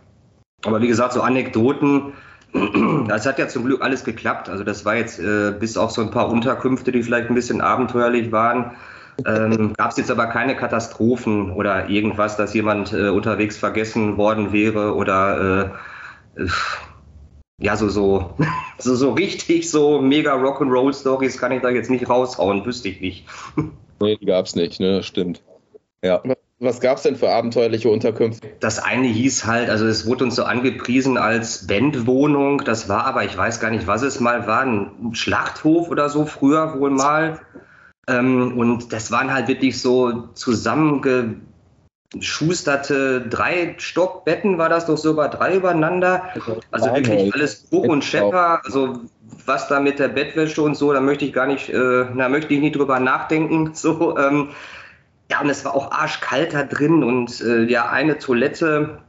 [0.66, 2.14] aber wie gesagt, so Anekdoten,
[3.08, 4.50] das hat ja zum Glück alles geklappt.
[4.50, 7.62] Also das war jetzt äh, bis auf so ein paar Unterkünfte, die vielleicht ein bisschen
[7.62, 8.72] abenteuerlich waren,
[9.26, 14.52] ähm, gab es jetzt aber keine Katastrophen oder irgendwas, dass jemand äh, unterwegs vergessen worden
[14.52, 15.74] wäre oder
[16.38, 16.48] äh,
[17.60, 18.34] ja, so, so,
[18.78, 23.02] so, so richtig so mega Rock'n'Roll Stories kann ich da jetzt nicht raushauen, wüsste ich
[23.02, 23.26] nicht.
[24.00, 25.42] Nee, die gab es nicht, ne, stimmt.
[26.04, 26.22] Ja.
[26.60, 28.48] Was gab es denn für abenteuerliche Unterkünfte?
[28.60, 32.64] Das eine hieß halt, also es wurde uns so angepriesen als Bandwohnung.
[32.66, 36.26] Das war aber, ich weiß gar nicht, was es mal war, ein Schlachthof oder so,
[36.26, 37.40] früher wohl mal.
[38.08, 45.56] Ähm, und das waren halt wirklich so zusammengeschusterte drei Stockbetten, war das doch sogar drei
[45.56, 46.24] übereinander.
[46.72, 48.60] Also wirklich alles Bruch und Schepper.
[48.66, 49.00] Also
[49.46, 52.54] was da mit der Bettwäsche und so, da möchte ich gar nicht, äh, da möchte
[52.54, 53.72] ich nicht drüber nachdenken.
[53.84, 54.50] So, ähm,
[55.32, 59.00] ja, und es war auch arschkalt da drin und äh, ja, eine Toilette,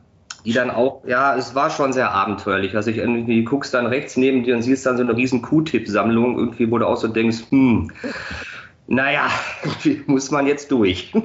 [0.45, 2.76] die dann auch, ja, es war schon sehr abenteuerlich.
[2.76, 6.38] Also ich irgendwie guckst dann rechts neben dir und siehst dann so eine riesen Q-Tip-Sammlung,
[6.38, 7.90] irgendwie, wo du auch so denkst, hm,
[8.87, 9.28] naja,
[10.07, 11.12] muss man jetzt durch.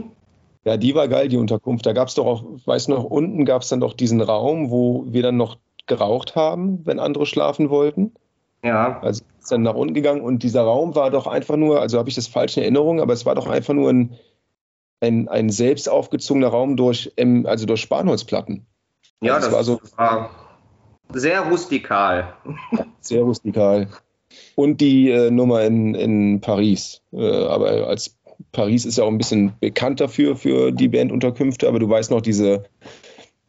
[0.65, 1.85] Ja, die war geil, die Unterkunft.
[1.85, 5.05] Da gab es doch auch, weiß noch, unten gab es dann doch diesen Raum, wo
[5.07, 5.57] wir dann noch
[5.87, 8.13] geraucht haben, wenn andere schlafen wollten.
[8.61, 8.99] Ja.
[8.99, 12.09] Also ist dann nach unten gegangen und dieser Raum war doch einfach nur, also habe
[12.09, 14.19] ich das falsch in Erinnerung, aber es war doch einfach nur ein,
[14.99, 17.13] ein, ein selbst aufgezogener Raum durch,
[17.45, 18.65] also durch Spanholzplatten.
[19.21, 19.81] Ja, also das, war so.
[19.95, 20.29] War
[21.13, 22.33] sehr rustikal.
[22.99, 23.87] Sehr rustikal
[24.55, 27.01] und die äh, Nummer in, in Paris.
[27.11, 28.15] Äh, aber als
[28.51, 32.21] Paris ist ja auch ein bisschen bekannt dafür, für die Bandunterkünfte, aber du weißt noch
[32.21, 32.63] diese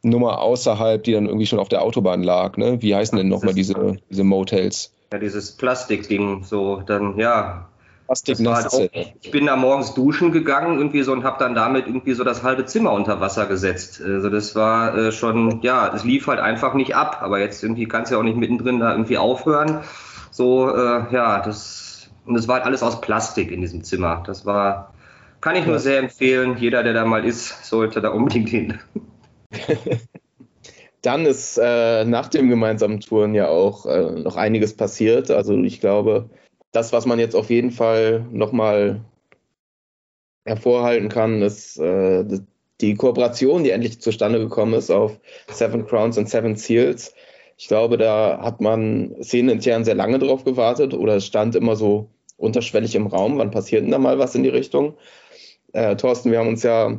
[0.02, 2.56] Nummer außerhalb, die dann irgendwie schon auf der Autobahn lag.
[2.56, 2.80] Ne?
[2.80, 4.92] Wie heißen denn nochmal diese, diese Motels?
[5.12, 7.66] Ja, dieses Plastikding, so dann, ja.
[8.06, 8.78] Plastiknetze.
[8.80, 12.14] Halt auch, ich bin da morgens duschen gegangen irgendwie so und habe dann damit irgendwie
[12.14, 14.02] so das halbe Zimmer unter Wasser gesetzt.
[14.04, 17.18] Also das war äh, schon, ja, es lief halt einfach nicht ab.
[17.20, 19.80] Aber jetzt irgendwie kannst du ja auch nicht mittendrin da irgendwie aufhören.
[20.30, 24.22] So, äh, ja, das, und das war halt alles aus Plastik in diesem Zimmer.
[24.26, 24.94] Das war,
[25.40, 26.56] kann ich nur sehr empfehlen.
[26.58, 28.78] Jeder, der da mal ist, sollte da unbedingt hin.
[31.02, 35.30] Dann ist äh, nach dem gemeinsamen Touren ja auch äh, noch einiges passiert.
[35.30, 36.28] Also ich glaube,
[36.72, 39.00] das, was man jetzt auf jeden Fall nochmal
[40.44, 42.24] hervorhalten kann, ist äh,
[42.80, 45.18] die Kooperation, die endlich zustande gekommen ist auf
[45.48, 47.14] Seven Crowns und Seven Seals.
[47.60, 52.08] Ich glaube, da hat man szenenintern sehr lange drauf gewartet oder es stand immer so
[52.38, 54.94] unterschwellig im Raum, wann passiert denn da mal was in die Richtung?
[55.74, 56.98] Äh, Thorsten, wir haben uns ja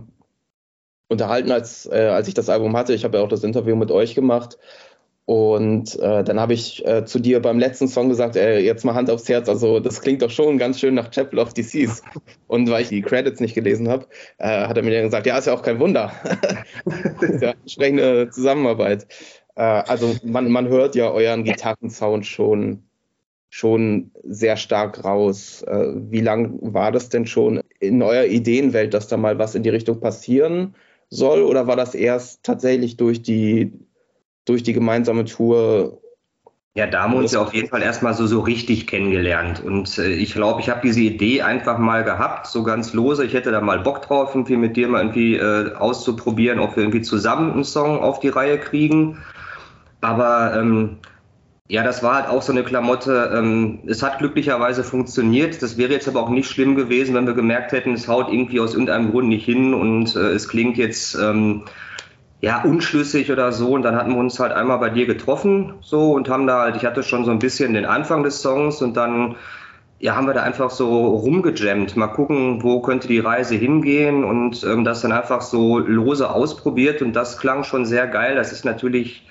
[1.07, 2.93] unterhalten, als, äh, als ich das Album hatte.
[2.93, 4.59] Ich habe ja auch das Interview mit euch gemacht.
[5.25, 8.93] Und äh, dann habe ich äh, zu dir beim letzten Song gesagt, ey, jetzt mal
[8.93, 9.49] Hand aufs Herz.
[9.49, 12.03] Also das klingt doch schon ganz schön nach Chapel of Seas.
[12.47, 14.05] Und weil ich die Credits nicht gelesen habe,
[14.37, 16.11] äh, hat er mir dann gesagt, ja, ist ja auch kein Wunder.
[16.85, 19.07] das ist ja entsprechende Zusammenarbeit.
[19.55, 22.83] Äh, also man, man hört ja euren Gitarrensound schon,
[23.49, 25.63] schon sehr stark raus.
[25.63, 29.63] Äh, wie lang war das denn schon in eurer Ideenwelt, dass da mal was in
[29.63, 30.75] die Richtung passieren
[31.09, 31.41] soll?
[31.43, 33.73] Oder war das erst tatsächlich durch die,
[34.45, 36.00] durch die gemeinsame Tour
[36.73, 39.61] ja, da haben wir uns ja auf jeden Fall erstmal so, so richtig kennengelernt.
[39.61, 43.25] Und äh, ich glaube, ich habe diese Idee einfach mal gehabt, so ganz lose.
[43.25, 46.83] Ich hätte da mal Bock drauf, irgendwie mit dir mal irgendwie äh, auszuprobieren, ob wir
[46.83, 49.17] irgendwie zusammen einen Song auf die Reihe kriegen.
[49.99, 50.97] Aber ähm,
[51.67, 53.31] ja, das war halt auch so eine Klamotte.
[53.35, 55.61] Ähm, es hat glücklicherweise funktioniert.
[55.61, 58.61] Das wäre jetzt aber auch nicht schlimm gewesen, wenn wir gemerkt hätten, es haut irgendwie
[58.61, 61.63] aus irgendeinem Grund nicht hin und äh, es klingt jetzt ähm,
[62.41, 63.69] ja unschlüssig oder so.
[63.73, 66.75] Und dann hatten wir uns halt einmal bei dir getroffen so und haben da halt,
[66.75, 69.35] ich hatte schon so ein bisschen den Anfang des Songs und dann
[69.99, 71.95] ja, haben wir da einfach so rumgejammt.
[71.95, 77.03] Mal gucken, wo könnte die Reise hingehen und ähm, das dann einfach so lose ausprobiert
[77.03, 78.35] und das klang schon sehr geil.
[78.35, 79.27] Das ist natürlich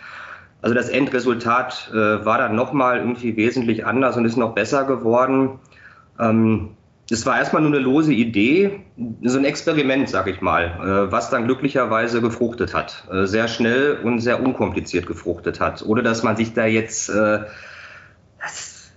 [0.63, 5.59] also das Endresultat äh, war dann nochmal irgendwie wesentlich anders und ist noch besser geworden.
[6.19, 6.71] Ähm,
[7.11, 8.81] es war erstmal nur eine lose Idee,
[9.23, 13.05] so ein Experiment, sag ich mal, äh, was dann glücklicherweise gefruchtet hat.
[13.11, 15.85] Äh, sehr schnell und sehr unkompliziert gefruchtet hat.
[15.85, 17.09] Ohne dass man sich da jetzt.
[17.09, 17.41] Äh,
[18.45, 18.93] es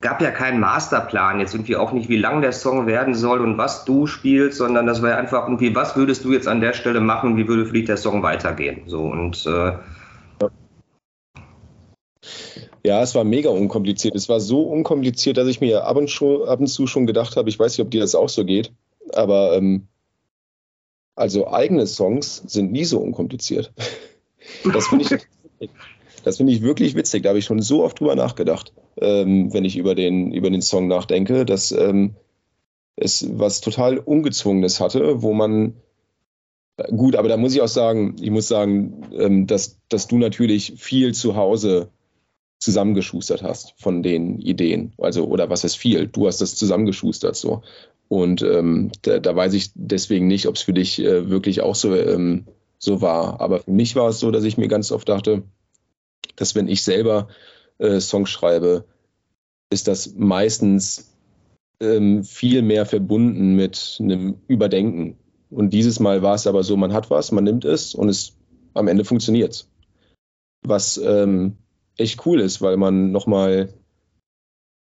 [0.00, 3.58] gab ja keinen Masterplan, jetzt irgendwie auch nicht, wie lang der Song werden soll und
[3.58, 7.00] was du spielst, sondern das war einfach irgendwie, was würdest du jetzt an der Stelle
[7.00, 8.82] machen, wie würde dich der Song weitergehen.
[8.86, 9.72] So und äh,
[12.86, 14.14] ja, es war mega unkompliziert.
[14.14, 17.36] Es war so unkompliziert, dass ich mir ab und, schon, ab und zu schon gedacht
[17.36, 18.72] habe, ich weiß nicht, ob dir das auch so geht,
[19.12, 19.88] Aber ähm,
[21.16, 23.72] also eigene Songs sind nie so unkompliziert.
[24.72, 25.04] Das finde
[25.58, 25.70] ich,
[26.22, 27.24] das finde ich wirklich witzig.
[27.24, 30.62] Da habe ich schon so oft drüber nachgedacht, ähm, wenn ich über den, über den
[30.62, 32.14] Song nachdenke, dass ähm,
[32.94, 35.74] es was total Ungezwungenes hatte, wo man
[36.96, 40.74] gut, aber da muss ich auch sagen, ich muss sagen, ähm, dass, dass du natürlich
[40.76, 41.90] viel zu Hause
[42.58, 44.92] zusammengeschustert hast von den Ideen.
[44.98, 46.06] Also, oder was ist viel?
[46.06, 47.62] Du hast das zusammengeschustert so.
[48.08, 51.74] Und ähm, da, da, weiß ich deswegen nicht, ob es für dich äh, wirklich auch
[51.74, 52.46] so, ähm,
[52.78, 53.40] so war.
[53.40, 55.42] Aber für mich war es so, dass ich mir ganz oft dachte,
[56.36, 57.28] dass wenn ich selber
[57.78, 58.84] äh, Songs schreibe,
[59.70, 61.12] ist das meistens
[61.80, 65.18] ähm, viel mehr verbunden mit einem Überdenken.
[65.50, 68.36] Und dieses Mal war es aber so, man hat was, man nimmt es und es
[68.74, 69.66] am Ende funktioniert.
[70.62, 71.56] Was ähm,
[71.96, 73.72] echt cool ist, weil man nochmal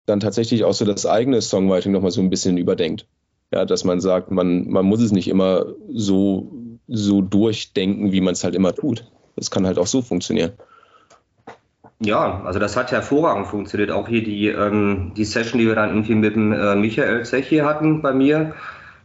[0.05, 3.07] dann tatsächlich auch so das eigene Songwriting nochmal so ein bisschen überdenkt.
[3.53, 6.51] Ja, dass man sagt, man, man muss es nicht immer so,
[6.87, 9.11] so durchdenken, wie man es halt immer tut.
[9.35, 10.53] Das kann halt auch so funktionieren.
[12.03, 13.91] Ja, also das hat hervorragend funktioniert.
[13.91, 17.57] Auch hier die, ähm, die Session, die wir dann irgendwie mit dem äh, Michael Zechi
[17.57, 18.55] hatten bei mir,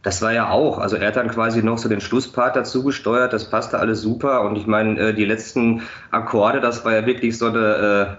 [0.07, 0.77] das war ja auch.
[0.77, 3.33] Also er hat dann quasi noch so den Schlusspart dazu gesteuert.
[3.33, 4.43] Das passte alles super.
[4.43, 5.81] Und ich meine, äh, die letzten
[6.11, 8.17] Akkorde, das war ja wirklich so eine,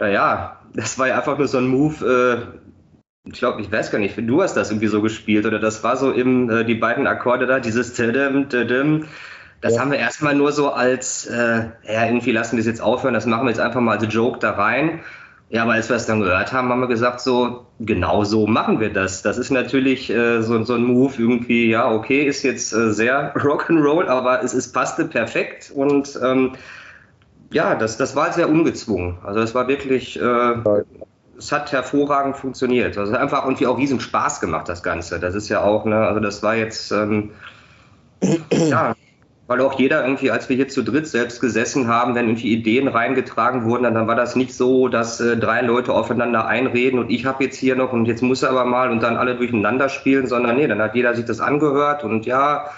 [0.00, 2.04] äh, naja, das war ja einfach nur so ein Move.
[3.24, 5.84] Äh, ich glaube, ich weiß gar nicht, du hast das irgendwie so gespielt oder das
[5.84, 9.04] war so eben äh, die beiden Akkorde da, dieses Tidim, Tidim.
[9.60, 9.80] Das ja.
[9.80, 13.24] haben wir erstmal nur so als, äh, ja, irgendwie lassen wir es jetzt aufhören, das
[13.24, 14.98] machen wir jetzt einfach mal als Joke da rein.
[15.50, 18.80] Ja, aber als wir es dann gehört haben, haben wir gesagt, so, genau so machen
[18.80, 19.22] wir das.
[19.22, 23.34] Das ist natürlich äh, so, so ein Move irgendwie, ja, okay, ist jetzt äh, sehr
[23.36, 26.52] Rock'n'Roll, aber es, es passte perfekt und ähm,
[27.52, 29.18] ja, das, das war sehr ungezwungen.
[29.22, 30.54] Also es war wirklich, äh,
[31.38, 32.98] es hat hervorragend funktioniert.
[32.98, 35.20] Also einfach irgendwie auch riesen Spaß gemacht, das Ganze.
[35.20, 37.30] Das ist ja auch, ne, also das war jetzt, ähm,
[38.50, 38.93] ja,
[39.46, 42.88] weil auch jeder irgendwie, als wir hier zu dritt selbst gesessen haben, wenn irgendwie Ideen
[42.88, 47.10] reingetragen wurden, dann, dann war das nicht so, dass äh, drei Leute aufeinander einreden und
[47.10, 49.88] ich habe jetzt hier noch und jetzt muss er aber mal und dann alle durcheinander
[49.88, 52.70] spielen, sondern nee, dann hat jeder sich das angehört und ja,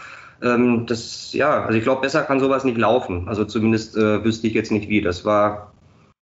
[0.43, 3.29] ähm, das, ja, also ich glaube, besser kann sowas nicht laufen.
[3.29, 5.01] Also zumindest äh, wüsste ich jetzt nicht wie.
[5.01, 5.73] Das war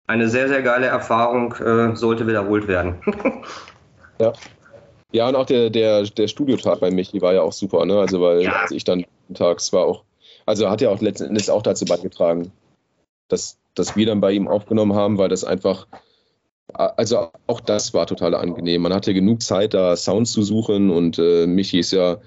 [0.07, 2.95] eine sehr, sehr geile Erfahrung, äh, sollte wiederholt werden.
[4.19, 4.33] ja.
[5.11, 7.99] Ja, und auch der, der, der Studiotag bei Michi war ja auch super, ne?
[7.99, 8.51] Also weil ja.
[8.63, 10.03] als ich dann tags war auch
[10.45, 12.51] also hat ja auch letzten Endes auch dazu beigetragen,
[13.27, 15.87] dass, dass wir dann bei ihm aufgenommen haben, weil das einfach,
[16.73, 18.81] also auch das war total angenehm.
[18.81, 22.19] Man hatte genug Zeit, da Sounds zu suchen und äh, Michi ist ja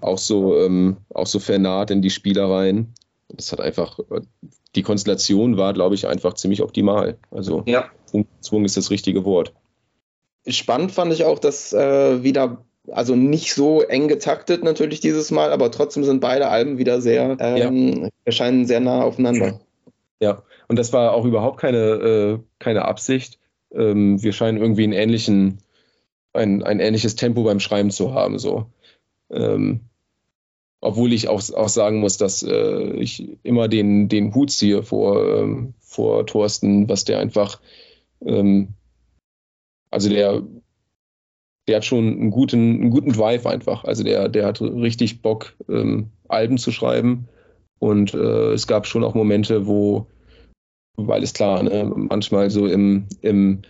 [0.00, 2.94] auch so, ähm, auch so vernaht in die Spielereien.
[3.28, 3.98] Das hat einfach,
[4.74, 7.18] die Konstellation war, glaube ich, einfach ziemlich optimal.
[7.30, 7.90] Also ja.
[8.40, 9.52] Zwung ist das richtige Wort.
[10.46, 15.52] Spannend fand ich auch, dass äh, wieder also nicht so eng getaktet natürlich dieses Mal,
[15.52, 18.08] aber trotzdem sind beide Alben wieder sehr, ähm, ja.
[18.24, 19.60] erscheinen sehr nah aufeinander.
[20.20, 23.38] Ja, und das war auch überhaupt keine, äh, keine Absicht.
[23.72, 25.58] Ähm, wir scheinen irgendwie einen ähnlichen,
[26.32, 28.40] ein, ein ähnliches Tempo beim Schreiben zu haben.
[28.40, 28.66] So.
[29.30, 29.82] Ähm,
[30.80, 35.24] obwohl ich auch, auch sagen muss, dass äh, ich immer den, den Hut ziehe vor,
[35.38, 37.60] ähm, vor Thorsten, was der einfach,
[38.24, 38.74] ähm,
[39.90, 40.42] also der
[41.68, 43.84] der hat schon einen guten, einen guten Drive einfach.
[43.84, 47.28] Also der, der hat richtig Bock, ähm, Alben zu schreiben.
[47.78, 50.06] Und äh, es gab schon auch Momente, wo,
[50.96, 53.62] weil es klar, ne, manchmal so im, im,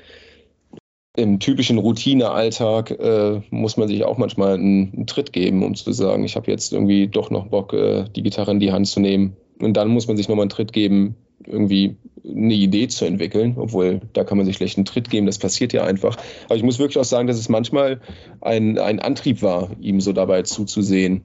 [1.17, 5.93] im typischen Routinealltag äh, muss man sich auch manchmal einen, einen, Tritt geben, um zu
[5.93, 9.01] sagen, ich habe jetzt irgendwie doch noch Bock, äh, die Gitarre in die Hand zu
[9.01, 9.37] nehmen.
[9.61, 11.97] Und dann muss man sich nochmal einen Tritt geben, irgendwie
[12.29, 15.73] eine Idee zu entwickeln, obwohl da kann man sich schlecht einen Tritt geben, das passiert
[15.73, 16.17] ja einfach.
[16.47, 18.01] Aber ich muss wirklich auch sagen, dass es manchmal
[18.41, 21.23] ein, ein Antrieb war, ihm so dabei zuzusehen,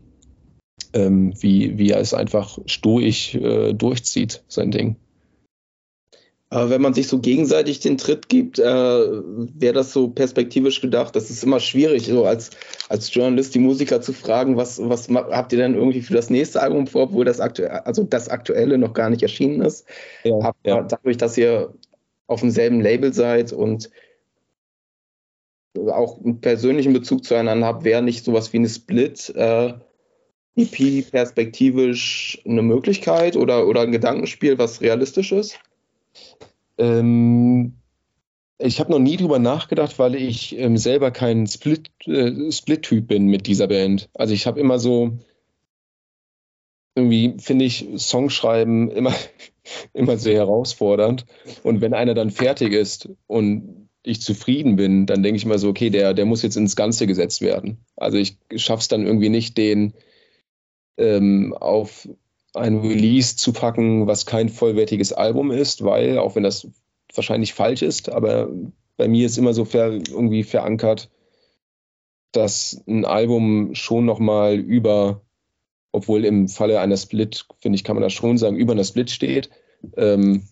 [0.94, 4.96] ähm, wie, wie er es einfach stoisch äh, durchzieht, sein Ding.
[6.54, 11.16] Aber wenn man sich so gegenseitig den Tritt gibt, äh, wäre das so perspektivisch gedacht.
[11.16, 12.52] Das ist immer schwierig, so als,
[12.90, 16.62] als Journalist die Musiker zu fragen, was, was habt ihr denn irgendwie für das nächste
[16.62, 19.88] Album vor, obwohl das aktuelle, also das aktuelle noch gar nicht erschienen ist.
[20.24, 20.84] Ja, Aber ja.
[20.84, 21.74] dadurch, dass ihr
[22.28, 23.90] auf demselben Label seid und
[25.76, 29.74] auch einen persönlichen Bezug zueinander habt, wäre nicht sowas wie eine Split äh,
[30.56, 35.60] EP perspektivisch eine Möglichkeit oder, oder ein Gedankenspiel, was realistisch ist?
[36.78, 37.74] Ähm,
[38.58, 43.28] ich habe noch nie drüber nachgedacht, weil ich ähm, selber kein Split, äh, Split-Typ bin
[43.28, 44.10] mit dieser Band.
[44.14, 45.18] Also ich habe immer so,
[46.96, 49.14] irgendwie finde ich Songschreiben immer,
[49.94, 51.26] immer sehr herausfordernd.
[51.64, 55.70] Und wenn einer dann fertig ist und ich zufrieden bin, dann denke ich mal so,
[55.70, 57.78] okay, der, der muss jetzt ins Ganze gesetzt werden.
[57.96, 59.94] Also ich schaffe es dann irgendwie nicht, den
[60.98, 62.08] ähm, auf
[62.54, 66.68] ein Release zu packen, was kein vollwertiges Album ist, weil, auch wenn das
[67.14, 68.50] wahrscheinlich falsch ist, aber
[68.98, 71.10] bei mir ist immer so ver, irgendwie verankert,
[72.32, 75.22] dass ein Album schon nochmal über,
[75.92, 79.12] obwohl im Falle einer Split, finde ich, kann man das schon sagen, über einer Split
[79.12, 79.50] steht.
[79.98, 80.48] Ähm,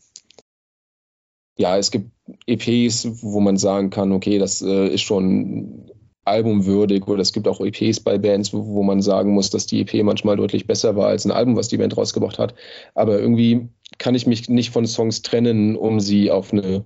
[1.57, 2.11] ja, es gibt
[2.47, 5.90] EPs, wo man sagen kann, okay, das äh, ist schon
[6.25, 9.81] albumwürdig oder es gibt auch EPs bei Bands, wo, wo, man sagen muss, dass die
[9.81, 12.53] EP manchmal deutlich besser war als ein Album, was die Band rausgebracht hat.
[12.93, 16.85] Aber irgendwie kann ich mich nicht von Songs trennen, um sie auf eine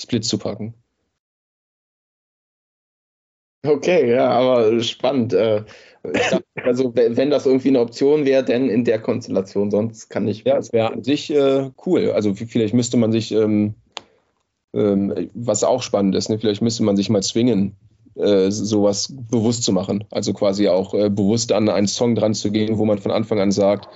[0.00, 0.74] Split zu packen.
[3.64, 5.32] Okay, ja, aber spannend.
[5.32, 5.64] Äh,
[6.62, 10.44] also wenn das irgendwie eine Option wäre, denn in der Konstellation, sonst kann ich.
[10.44, 12.10] Ja, es wäre an sich äh, cool.
[12.10, 13.74] Also vielleicht müsste man sich, ähm,
[14.74, 16.38] ähm, was auch spannend ist, ne?
[16.38, 17.76] vielleicht müsste man sich mal zwingen,
[18.16, 20.04] äh, sowas bewusst zu machen.
[20.10, 23.40] Also quasi auch äh, bewusst an einen Song dran zu gehen, wo man von Anfang
[23.40, 23.88] an sagt,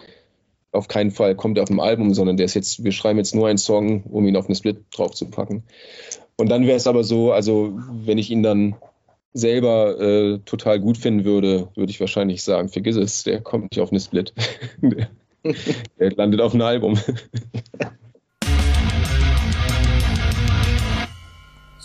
[0.72, 3.34] auf keinen Fall kommt er auf dem Album, sondern der ist jetzt, wir schreiben jetzt
[3.34, 5.62] nur einen Song, um ihn auf eine Split drauf zu packen.
[6.36, 8.76] Und dann wäre es aber so, also wenn ich ihn dann
[9.32, 13.80] selber äh, total gut finden würde, würde ich wahrscheinlich sagen, vergiss es, der kommt nicht
[13.80, 14.34] auf eine Split.
[15.98, 16.98] der, landet auf einem Album.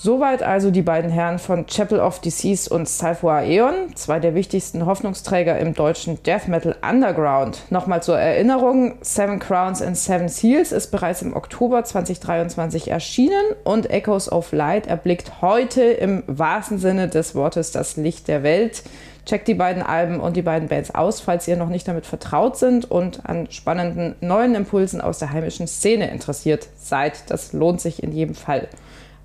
[0.03, 4.85] Soweit also die beiden Herren von Chapel of Disease und Cypher Aeon, zwei der wichtigsten
[4.85, 7.61] Hoffnungsträger im deutschen Death Metal Underground.
[7.69, 13.89] Nochmal zur Erinnerung, Seven Crowns and Seven Seals ist bereits im Oktober 2023 erschienen und
[13.89, 18.83] Echoes of Light erblickt heute im wahrsten Sinne des Wortes das Licht der Welt.
[19.25, 22.57] Checkt die beiden Alben und die beiden Bands aus, falls ihr noch nicht damit vertraut
[22.57, 27.31] sind und an spannenden neuen Impulsen aus der heimischen Szene interessiert seid.
[27.31, 28.67] Das lohnt sich in jedem Fall.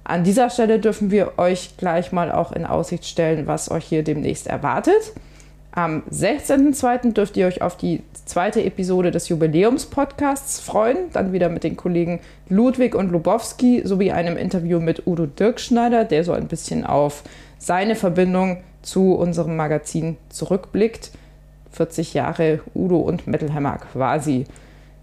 [0.08, 4.02] An dieser Stelle dürfen wir euch gleich mal auch in Aussicht stellen, was euch hier
[4.02, 5.12] demnächst erwartet.
[5.70, 7.12] Am 16.02.
[7.12, 10.96] dürft ihr euch auf die zweite Episode des Jubiläums-Podcasts freuen.
[11.12, 16.24] Dann wieder mit den Kollegen Ludwig und Lubowski sowie einem Interview mit Udo Dirkschneider, der
[16.24, 17.22] so ein bisschen auf
[17.58, 21.10] seine Verbindung zu unserem Magazin zurückblickt.
[21.72, 24.46] 40 Jahre Udo und Metalhammer quasi.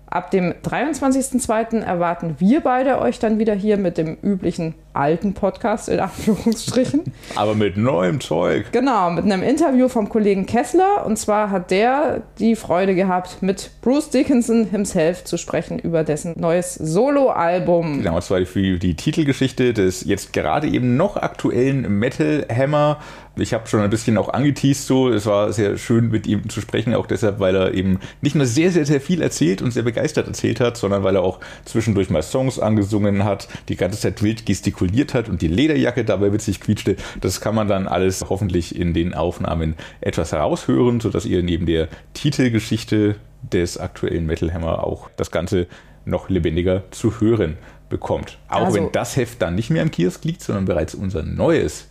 [0.07, 1.81] Ab dem 23.02.
[1.81, 7.03] erwarten wir beide euch dann wieder hier mit dem üblichen alten Podcast in Anführungsstrichen.
[7.35, 8.71] Aber mit neuem Zeug.
[8.71, 11.05] Genau, mit einem Interview vom Kollegen Kessler.
[11.05, 16.33] Und zwar hat der die Freude gehabt, mit Bruce Dickinson himself zu sprechen über dessen
[16.37, 17.99] neues Soloalbum.
[17.99, 22.99] Genau, und zwar für die Titelgeschichte des jetzt gerade eben noch aktuellen Metal Hammer
[23.37, 25.09] ich habe schon ein bisschen auch angeteased so.
[25.09, 28.45] Es war sehr schön mit ihm zu sprechen, auch deshalb, weil er eben nicht nur
[28.45, 32.09] sehr, sehr, sehr viel erzählt und sehr begeistert erzählt hat, sondern weil er auch zwischendurch
[32.09, 36.59] mal Songs angesungen hat, die ganze Zeit wild gestikuliert hat und die Lederjacke dabei witzig
[36.59, 36.95] quietschte.
[37.21, 41.87] Das kann man dann alles hoffentlich in den Aufnahmen etwas heraushören, sodass ihr neben der
[42.13, 45.67] Titelgeschichte des aktuellen Metal Hammer auch das Ganze
[46.05, 47.57] noch lebendiger zu hören
[47.89, 48.37] bekommt.
[48.47, 51.87] Auch also, wenn das Heft dann nicht mehr im Kiosk liegt, sondern bereits unser neues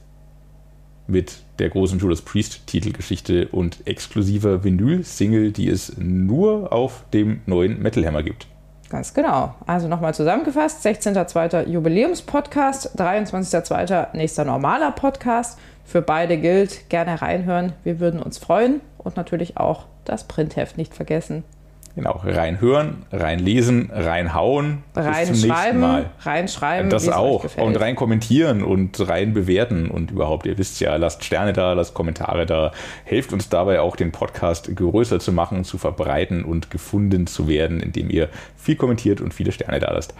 [1.06, 7.80] mit der großen Judas Priest Titelgeschichte und exklusiver Vinyl-Single, die es nur auf dem neuen
[7.82, 8.46] Metal Hammer gibt.
[8.94, 9.52] Ganz genau.
[9.66, 11.66] Also nochmal zusammengefasst: 16.02.
[11.66, 14.16] Jubiläumspodcast, 23.02.
[14.16, 15.58] nächster normaler Podcast.
[15.84, 17.72] Für beide gilt, gerne reinhören.
[17.82, 21.42] Wir würden uns freuen und natürlich auch das Printheft nicht vergessen.
[21.96, 24.82] Genau, reinhören, reinlesen, reinhauen.
[24.96, 26.90] Reinschreiben, reinschreiben.
[26.90, 27.56] Das auch.
[27.56, 29.90] Und rein kommentieren und rein bewerten.
[29.90, 32.72] Und überhaupt, ihr wisst ja, lasst Sterne da, lasst Kommentare da.
[33.04, 37.78] Helft uns dabei auch, den Podcast größer zu machen, zu verbreiten und gefunden zu werden,
[37.78, 40.14] indem ihr viel kommentiert und viele Sterne da lasst.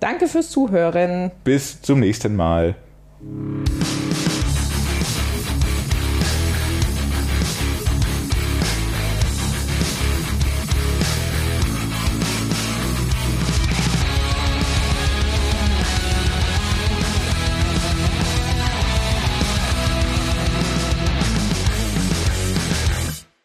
[0.00, 1.32] Danke fürs Zuhören.
[1.44, 2.76] Bis zum nächsten Mal.